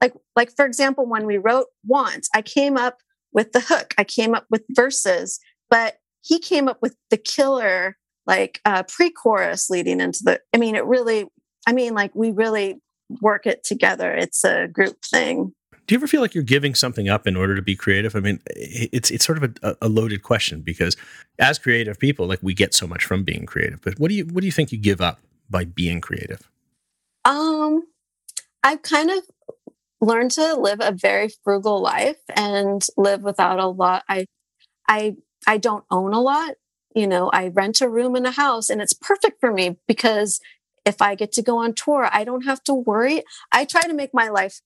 like 0.00 0.14
like 0.36 0.50
for 0.54 0.64
example 0.64 1.06
when 1.06 1.26
we 1.26 1.38
wrote 1.38 1.66
want 1.86 2.26
i 2.34 2.42
came 2.42 2.76
up 2.76 2.98
with 3.32 3.52
the 3.52 3.60
hook 3.60 3.94
i 3.98 4.04
came 4.04 4.34
up 4.34 4.46
with 4.50 4.62
verses 4.70 5.38
but 5.70 5.96
he 6.22 6.38
came 6.38 6.68
up 6.68 6.78
with 6.82 6.96
the 7.10 7.16
killer 7.16 7.96
like 8.26 8.60
uh, 8.64 8.82
pre-chorus 8.84 9.68
leading 9.68 10.00
into 10.00 10.20
the 10.22 10.40
i 10.54 10.58
mean 10.58 10.74
it 10.74 10.84
really 10.84 11.26
i 11.66 11.72
mean 11.72 11.94
like 11.94 12.14
we 12.14 12.30
really 12.30 12.80
work 13.20 13.46
it 13.46 13.62
together 13.64 14.12
it's 14.14 14.44
a 14.44 14.66
group 14.68 14.96
thing 15.04 15.52
do 15.86 15.94
you 15.94 15.98
ever 15.98 16.06
feel 16.06 16.22
like 16.22 16.34
you're 16.34 16.42
giving 16.42 16.74
something 16.74 17.08
up 17.08 17.26
in 17.26 17.36
order 17.36 17.54
to 17.54 17.60
be 17.60 17.76
creative? 17.76 18.16
I 18.16 18.20
mean, 18.20 18.40
it's 18.56 19.10
it's 19.10 19.24
sort 19.24 19.42
of 19.42 19.54
a, 19.62 19.76
a, 19.82 19.88
loaded 19.88 20.22
question 20.22 20.62
because 20.62 20.96
as 21.38 21.58
creative 21.58 21.98
people, 21.98 22.26
like 22.26 22.38
we 22.40 22.54
get 22.54 22.72
so 22.72 22.86
much 22.86 23.04
from 23.04 23.22
being 23.22 23.44
creative. 23.44 23.82
But 23.82 23.98
what 23.98 24.08
do 24.08 24.14
you 24.14 24.24
what 24.24 24.40
do 24.40 24.46
you 24.46 24.52
think 24.52 24.72
you 24.72 24.78
give 24.78 25.02
up 25.02 25.20
by 25.50 25.64
being 25.64 26.00
creative? 26.00 26.48
Um, 27.26 27.82
I've 28.62 28.80
kind 28.80 29.10
of 29.10 29.24
learn 30.04 30.28
to 30.30 30.54
live 30.54 30.78
a 30.80 30.92
very 30.92 31.30
frugal 31.42 31.80
life 31.80 32.20
and 32.34 32.84
live 32.96 33.22
without 33.22 33.58
a 33.58 33.66
lot. 33.66 34.04
I, 34.08 34.26
I, 34.88 35.16
I 35.46 35.58
don't 35.58 35.84
own 35.90 36.12
a 36.12 36.20
lot. 36.20 36.54
You 36.94 37.06
know, 37.06 37.30
I 37.32 37.48
rent 37.48 37.80
a 37.80 37.88
room 37.88 38.14
in 38.14 38.26
a 38.26 38.30
house 38.30 38.70
and 38.70 38.80
it's 38.80 38.92
perfect 38.92 39.40
for 39.40 39.52
me 39.52 39.76
because 39.88 40.40
if 40.84 41.00
I 41.00 41.14
get 41.14 41.32
to 41.32 41.42
go 41.42 41.58
on 41.58 41.74
tour, 41.74 42.08
I 42.12 42.24
don't 42.24 42.44
have 42.44 42.62
to 42.64 42.74
worry. 42.74 43.22
I 43.50 43.64
try 43.64 43.82
to 43.82 43.94
make 43.94 44.12
my 44.12 44.28
life 44.28 44.60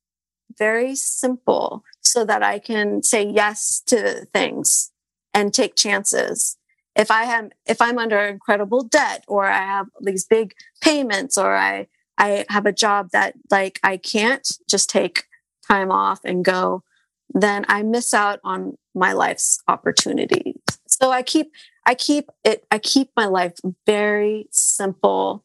very 0.58 0.94
simple 0.94 1.84
so 2.00 2.24
that 2.24 2.42
I 2.42 2.58
can 2.58 3.02
say 3.02 3.26
yes 3.26 3.82
to 3.86 4.26
things 4.32 4.90
and 5.32 5.54
take 5.54 5.76
chances. 5.76 6.56
If 6.96 7.10
I 7.10 7.24
have, 7.24 7.50
if 7.66 7.80
I'm 7.80 7.98
under 7.98 8.18
incredible 8.18 8.82
debt 8.82 9.24
or 9.28 9.46
I 9.46 9.58
have 9.58 9.86
these 10.00 10.24
big 10.24 10.52
payments 10.82 11.38
or 11.38 11.54
I, 11.54 11.86
I 12.18 12.44
have 12.48 12.66
a 12.66 12.72
job 12.72 13.10
that 13.12 13.34
like 13.50 13.78
I 13.84 13.96
can't 13.96 14.46
just 14.68 14.90
take 14.90 15.24
time 15.68 15.90
off 15.90 16.20
and 16.24 16.44
go, 16.44 16.82
then 17.30 17.64
I 17.68 17.82
miss 17.82 18.14
out 18.14 18.40
on 18.44 18.76
my 18.94 19.12
life's 19.12 19.60
opportunities. 19.68 20.56
So 20.86 21.10
I 21.10 21.22
keep, 21.22 21.52
I 21.86 21.94
keep 21.94 22.30
it, 22.44 22.64
I 22.70 22.78
keep 22.78 23.10
my 23.16 23.26
life 23.26 23.54
very 23.86 24.48
simple. 24.50 25.44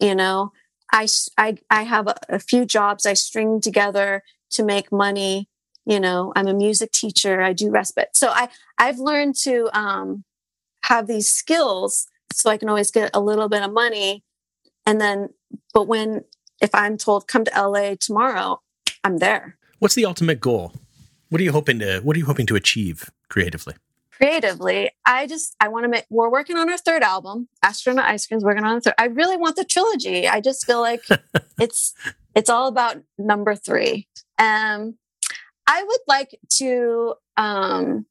You 0.00 0.14
know, 0.14 0.52
I, 0.92 1.08
I, 1.36 1.56
I 1.70 1.82
have 1.82 2.06
a, 2.06 2.14
a 2.28 2.38
few 2.38 2.64
jobs 2.64 3.06
I 3.06 3.14
string 3.14 3.60
together 3.60 4.22
to 4.50 4.64
make 4.64 4.92
money. 4.92 5.48
You 5.86 6.00
know, 6.00 6.32
I'm 6.34 6.46
a 6.46 6.54
music 6.54 6.92
teacher. 6.92 7.42
I 7.42 7.52
do 7.52 7.70
respite. 7.70 8.10
So 8.14 8.28
I, 8.28 8.48
I've 8.78 8.98
learned 8.98 9.34
to, 9.42 9.68
um, 9.78 10.24
have 10.84 11.06
these 11.06 11.28
skills 11.28 12.06
so 12.32 12.50
I 12.50 12.56
can 12.56 12.68
always 12.68 12.90
get 12.90 13.10
a 13.14 13.20
little 13.20 13.48
bit 13.48 13.62
of 13.62 13.72
money. 13.72 14.22
And 14.86 15.00
then, 15.00 15.30
but 15.72 15.88
when, 15.88 16.24
if 16.60 16.74
I'm 16.74 16.96
told 16.96 17.26
come 17.26 17.44
to 17.44 17.68
LA 17.68 17.94
tomorrow, 17.98 18.60
I'm 19.02 19.18
there. 19.18 19.56
What's 19.84 19.96
the 19.96 20.06
ultimate 20.06 20.40
goal? 20.40 20.72
What 21.28 21.42
are 21.42 21.44
you 21.44 21.52
hoping 21.52 21.78
to 21.80 22.00
What 22.00 22.16
are 22.16 22.18
you 22.18 22.24
hoping 22.24 22.46
to 22.46 22.56
achieve 22.56 23.10
creatively? 23.28 23.74
Creatively, 24.12 24.90
I 25.04 25.26
just 25.26 25.54
I 25.60 25.68
want 25.68 25.84
to 25.84 25.90
make. 25.90 26.06
We're 26.08 26.30
working 26.30 26.56
on 26.56 26.70
our 26.70 26.78
third 26.78 27.02
album. 27.02 27.48
Astronaut 27.62 28.06
Ice 28.06 28.26
Cream's 28.26 28.44
working 28.44 28.64
on 28.64 28.76
the 28.76 28.80
third. 28.80 28.94
I 28.96 29.08
really 29.08 29.36
want 29.36 29.56
the 29.56 29.64
trilogy. 29.66 30.26
I 30.26 30.40
just 30.40 30.64
feel 30.64 30.80
like 30.80 31.02
it's 31.60 31.92
it's 32.34 32.48
all 32.48 32.66
about 32.68 32.96
number 33.18 33.54
three. 33.54 34.08
Um, 34.38 34.96
I 35.66 35.82
would 35.82 36.00
like 36.08 36.38
to 36.60 37.16
um, 37.36 38.06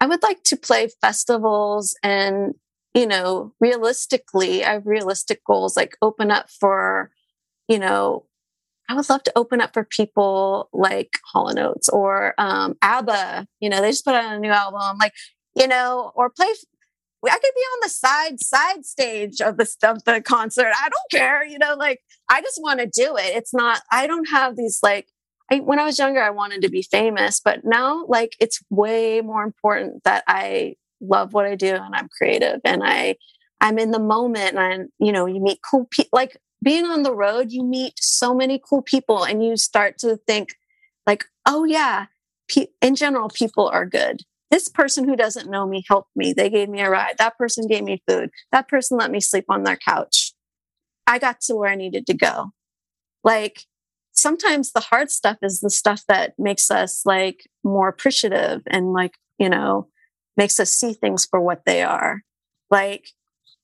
I 0.00 0.06
would 0.06 0.22
like 0.24 0.42
to 0.46 0.56
play 0.56 0.88
festivals 1.00 1.96
and 2.02 2.54
you 2.92 3.06
know 3.06 3.52
realistically, 3.60 4.64
I 4.64 4.72
have 4.72 4.86
realistic 4.88 5.44
goals 5.44 5.76
like 5.76 5.96
open 6.02 6.32
up 6.32 6.50
for 6.50 7.12
you 7.68 7.78
know 7.78 8.26
I 8.88 8.94
would 8.94 9.08
love 9.08 9.22
to 9.24 9.32
open 9.36 9.60
up 9.60 9.72
for 9.72 9.84
people 9.84 10.68
like 10.72 11.10
Hall 11.32 11.52
Oates 11.58 11.88
or 11.88 12.34
um, 12.38 12.76
ABBA. 12.82 13.46
You 13.60 13.70
know, 13.70 13.80
they 13.80 13.90
just 13.90 14.04
put 14.04 14.14
out 14.14 14.34
a 14.34 14.38
new 14.38 14.50
album, 14.50 14.98
like 14.98 15.14
you 15.56 15.68
know, 15.68 16.12
or 16.14 16.30
play. 16.30 16.46
I 17.26 17.38
could 17.38 17.40
be 17.54 17.60
on 17.60 17.78
the 17.82 17.88
side 17.88 18.40
side 18.40 18.84
stage 18.84 19.40
of 19.40 19.56
the 19.56 19.74
of 19.82 20.04
the 20.04 20.20
concert. 20.20 20.66
I 20.66 20.88
don't 20.88 21.10
care. 21.10 21.44
You 21.44 21.58
know, 21.58 21.74
like 21.74 22.00
I 22.30 22.42
just 22.42 22.60
want 22.62 22.80
to 22.80 22.86
do 22.86 23.16
it. 23.16 23.36
It's 23.36 23.54
not. 23.54 23.80
I 23.90 24.06
don't 24.06 24.28
have 24.30 24.56
these 24.56 24.80
like. 24.82 25.08
I, 25.52 25.60
when 25.60 25.78
I 25.78 25.84
was 25.84 25.98
younger, 25.98 26.22
I 26.22 26.30
wanted 26.30 26.62
to 26.62 26.70
be 26.70 26.80
famous, 26.80 27.38
but 27.38 27.66
now, 27.66 28.06
like, 28.06 28.34
it's 28.40 28.62
way 28.70 29.20
more 29.20 29.42
important 29.42 30.02
that 30.04 30.24
I 30.26 30.76
love 31.02 31.34
what 31.34 31.44
I 31.44 31.54
do 31.54 31.74
and 31.74 31.94
I'm 31.94 32.08
creative 32.08 32.60
and 32.64 32.82
I, 32.82 33.16
I'm 33.60 33.78
in 33.78 33.90
the 33.90 33.98
moment 33.98 34.56
and, 34.56 34.88
you 34.98 35.12
know, 35.12 35.26
you 35.26 35.40
meet 35.40 35.58
cool 35.70 35.86
people. 35.90 36.08
Like, 36.14 36.38
being 36.64 36.86
on 36.86 37.02
the 37.02 37.14
road, 37.14 37.52
you 37.52 37.62
meet 37.62 37.94
so 38.00 38.34
many 38.34 38.60
cool 38.68 38.82
people 38.82 39.24
and 39.24 39.44
you 39.44 39.56
start 39.56 39.98
to 39.98 40.16
think, 40.26 40.54
like, 41.06 41.26
oh, 41.46 41.64
yeah, 41.64 42.06
in 42.80 42.96
general, 42.96 43.28
people 43.28 43.68
are 43.68 43.86
good. 43.86 44.22
This 44.50 44.68
person 44.68 45.08
who 45.08 45.16
doesn't 45.16 45.50
know 45.50 45.66
me 45.66 45.84
helped 45.88 46.10
me. 46.16 46.32
They 46.32 46.48
gave 46.48 46.68
me 46.68 46.80
a 46.80 46.90
ride. 46.90 47.16
That 47.18 47.36
person 47.38 47.66
gave 47.66 47.84
me 47.84 48.02
food. 48.08 48.30
That 48.52 48.68
person 48.68 48.98
let 48.98 49.10
me 49.10 49.20
sleep 49.20 49.44
on 49.48 49.64
their 49.64 49.76
couch. 49.76 50.32
I 51.06 51.18
got 51.18 51.40
to 51.42 51.54
where 51.54 51.70
I 51.70 51.74
needed 51.74 52.06
to 52.06 52.14
go. 52.14 52.52
Like, 53.22 53.64
sometimes 54.12 54.72
the 54.72 54.80
hard 54.80 55.10
stuff 55.10 55.38
is 55.42 55.60
the 55.60 55.70
stuff 55.70 56.02
that 56.08 56.34
makes 56.38 56.70
us 56.70 57.02
like 57.04 57.48
more 57.64 57.88
appreciative 57.88 58.62
and 58.68 58.92
like, 58.92 59.14
you 59.38 59.48
know, 59.48 59.88
makes 60.36 60.60
us 60.60 60.70
see 60.70 60.92
things 60.92 61.26
for 61.26 61.40
what 61.40 61.62
they 61.66 61.82
are. 61.82 62.22
Like, 62.70 63.08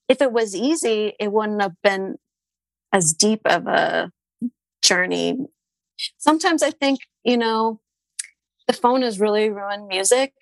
if 0.09 0.21
it 0.21 0.33
was 0.33 0.55
easy, 0.55 1.13
it 1.19 1.31
wouldn't 1.31 1.61
have 1.61 1.75
been 1.83 2.17
as 2.93 3.13
deep 3.13 3.41
of 3.45 3.67
a 3.67 4.11
journey. 4.81 5.37
Sometimes 6.17 6.63
I 6.63 6.71
think, 6.71 6.99
you 7.23 7.37
know, 7.37 7.79
the 8.67 8.73
phone 8.73 9.01
has 9.01 9.19
really 9.19 9.49
ruined 9.49 9.87
music. 9.87 10.33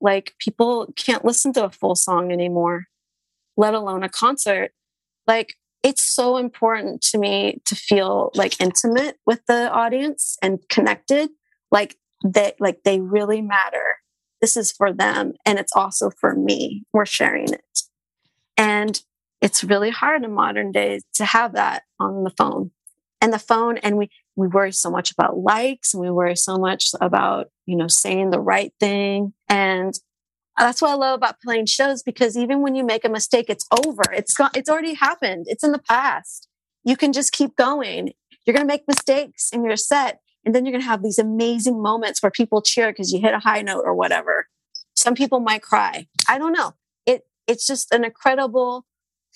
Like 0.00 0.34
people 0.38 0.92
can't 0.96 1.24
listen 1.24 1.52
to 1.54 1.64
a 1.64 1.70
full 1.70 1.94
song 1.94 2.30
anymore, 2.32 2.86
let 3.56 3.74
alone 3.74 4.02
a 4.02 4.08
concert. 4.08 4.72
Like 5.26 5.54
it's 5.82 6.02
so 6.02 6.36
important 6.36 7.00
to 7.02 7.18
me 7.18 7.60
to 7.64 7.74
feel 7.74 8.30
like 8.34 8.60
intimate 8.60 9.18
with 9.24 9.40
the 9.46 9.70
audience 9.70 10.36
and 10.42 10.58
connected, 10.68 11.30
like 11.70 11.96
that, 12.22 12.56
like 12.60 12.82
they 12.84 13.00
really 13.00 13.40
matter. 13.40 13.96
This 14.40 14.56
is 14.56 14.72
for 14.72 14.92
them 14.92 15.32
and 15.46 15.58
it's 15.58 15.72
also 15.74 16.10
for 16.10 16.34
me. 16.34 16.84
We're 16.92 17.06
sharing 17.06 17.52
it. 17.52 17.80
And 18.56 19.00
it's 19.46 19.62
really 19.62 19.90
hard 19.90 20.24
in 20.24 20.32
modern 20.32 20.72
days 20.72 21.04
to 21.14 21.24
have 21.24 21.52
that 21.52 21.84
on 22.00 22.24
the 22.24 22.30
phone. 22.30 22.72
And 23.20 23.32
the 23.32 23.38
phone 23.38 23.78
and 23.78 23.96
we 23.96 24.10
we 24.34 24.48
worry 24.48 24.72
so 24.72 24.90
much 24.90 25.12
about 25.12 25.38
likes 25.38 25.94
and 25.94 26.02
we 26.02 26.10
worry 26.10 26.34
so 26.34 26.56
much 26.56 26.90
about 27.00 27.46
you 27.64 27.76
know 27.76 27.86
saying 27.86 28.30
the 28.30 28.40
right 28.40 28.72
thing. 28.80 29.34
And 29.48 29.94
that's 30.58 30.82
what 30.82 30.90
i 30.90 30.94
love 30.94 31.18
about 31.18 31.40
playing 31.40 31.66
shows 31.66 32.02
because 32.02 32.36
even 32.36 32.60
when 32.60 32.74
you 32.74 32.82
make 32.82 33.04
a 33.04 33.08
mistake 33.08 33.46
it's 33.48 33.66
over. 33.86 34.02
It's 34.12 34.34
gone 34.34 34.50
it's 34.56 34.68
already 34.68 34.94
happened. 34.94 35.46
It's 35.48 35.62
in 35.62 35.70
the 35.70 35.78
past. 35.78 36.48
You 36.82 36.96
can 36.96 37.12
just 37.12 37.30
keep 37.30 37.54
going. 37.54 38.14
You're 38.44 38.54
going 38.54 38.66
to 38.66 38.72
make 38.72 38.88
mistakes 38.88 39.50
in 39.52 39.64
your 39.64 39.76
set 39.76 40.18
and 40.44 40.54
then 40.54 40.64
you're 40.64 40.72
going 40.72 40.82
to 40.82 40.88
have 40.88 41.04
these 41.04 41.20
amazing 41.20 41.80
moments 41.80 42.20
where 42.20 42.32
people 42.32 42.62
cheer 42.62 42.90
because 42.90 43.12
you 43.12 43.20
hit 43.20 43.34
a 43.34 43.38
high 43.38 43.62
note 43.62 43.84
or 43.84 43.94
whatever. 43.94 44.48
Some 44.96 45.14
people 45.14 45.38
might 45.38 45.62
cry. 45.62 46.08
I 46.28 46.36
don't 46.38 46.52
know. 46.52 46.74
It 47.06 47.22
it's 47.46 47.64
just 47.64 47.94
an 47.94 48.04
incredible 48.04 48.86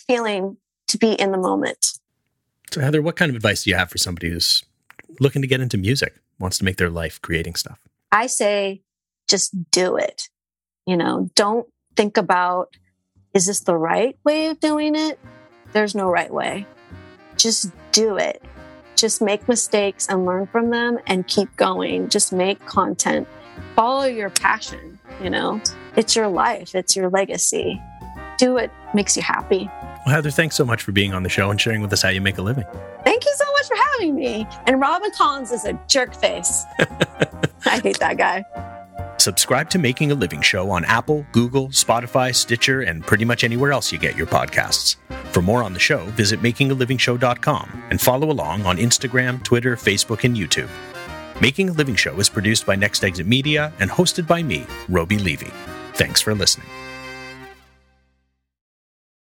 feeling 0.07 0.57
to 0.89 0.99
be 0.99 1.13
in 1.13 1.33
the 1.33 1.39
moment. 1.39 1.99
So, 2.71 2.81
Heather, 2.81 3.03
what 3.03 3.17
kind 3.17 3.31
of 3.31 3.37
advice 3.37 3.65
do 3.65 3.71
you 3.71 3.77
have 3.77 3.91
for 3.91 3.99
somebody 3.99 4.31
who's 4.31 4.65
looking 5.19 5.43
to 5.43 5.49
get 5.49 5.61
into 5.61 5.77
music, 5.77 6.15
wants 6.39 6.59
to 6.59 6.65
make 6.65 6.77
their 6.77 6.91
life 6.91 7.21
creating 7.21 7.57
stuff? 7.57 7.81
I 8.13 8.27
say 8.27 8.83
just 9.29 9.71
do 9.71 9.97
it. 9.97 10.29
You 10.87 10.97
know, 10.97 11.31
don't 11.35 11.67
think 11.97 12.17
about, 12.17 12.75
is 13.35 13.47
this 13.47 13.61
the 13.61 13.77
right 13.77 14.17
way 14.25 14.47
of 14.47 14.61
doing 14.61 14.95
it? 14.95 15.19
There's 15.73 15.95
no 15.95 16.09
right 16.09 16.33
way. 16.33 16.67
Just 17.37 17.71
do 17.93 18.17
it. 18.17 18.43
Just 18.97 19.23
make 19.23 19.49
mistakes 19.49 20.07
and 20.09 20.27
learn 20.27 20.47
from 20.49 20.71
them 20.71 20.99
and 21.07 21.27
keep 21.27 21.55
going. 21.57 22.09
Just 22.09 22.33
make 22.33 22.65
content. 22.67 23.27
Follow 23.77 24.05
your 24.05 24.31
passion. 24.31 24.99
You 25.23 25.31
know, 25.31 25.61
it's 25.97 26.17
your 26.17 26.29
life, 26.29 26.75
it's 26.75 26.97
your 26.97 27.09
legacy. 27.11 27.81
Do 28.39 28.55
what 28.55 28.71
makes 28.95 29.17
you 29.17 29.23
happy. 29.23 29.71
Well, 30.11 30.17
Heather, 30.17 30.33
thanks 30.33 30.57
so 30.57 30.65
much 30.65 30.83
for 30.83 30.91
being 30.91 31.15
on 31.15 31.23
the 31.23 31.29
show 31.29 31.53
and 31.53 31.61
sharing 31.61 31.83
with 31.83 31.93
us 31.93 32.03
how 32.03 32.09
you 32.09 32.21
make 32.21 32.37
a 32.39 32.43
living. 32.43 32.65
Thank 33.05 33.25
you 33.25 33.33
so 33.37 33.45
much 33.53 33.69
for 33.69 33.77
having 33.93 34.17
me. 34.17 34.45
And 34.67 34.81
Robin 34.81 35.13
Collins 35.13 35.53
is 35.53 35.65
a 35.65 35.81
jerk 35.87 36.17
face. 36.17 36.65
I 37.65 37.79
hate 37.79 38.01
that 38.01 38.19
guy. 38.19 38.45
Subscribe 39.19 39.71
to 39.71 39.79
Making 39.79 40.11
a 40.11 40.17
Living 40.17 40.41
Show 40.41 40.69
on 40.69 40.85
Apple, 40.85 41.25
Google, 41.31 41.69
Spotify, 41.69 42.35
Stitcher, 42.35 42.81
and 42.81 43.07
pretty 43.07 43.25
much 43.25 43.45
anywhere 43.45 43.71
else 43.71 43.93
you 43.93 44.01
get 44.01 44.17
your 44.17 44.27
podcasts. 44.27 44.97
For 45.27 45.43
more 45.43 45.63
on 45.63 45.75
the 45.75 45.79
show, 45.79 46.05
visit 46.17 46.41
makingalivingshow.com 46.41 47.85
and 47.91 48.01
follow 48.01 48.33
along 48.33 48.67
on 48.67 48.79
Instagram, 48.79 49.41
Twitter, 49.45 49.77
Facebook, 49.77 50.25
and 50.25 50.37
YouTube. 50.37 50.71
Making 51.41 51.69
a 51.69 51.73
Living 51.73 51.95
Show 51.95 52.19
is 52.19 52.29
produced 52.29 52.67
by 52.67 52.75
Next 52.75 53.05
Exit 53.05 53.29
Media 53.29 53.73
and 53.79 53.89
hosted 53.89 54.27
by 54.27 54.43
me, 54.43 54.67
Roby 54.89 55.19
Levy. 55.19 55.53
Thanks 55.95 56.21
for 56.21 56.35
listening. 56.35 56.67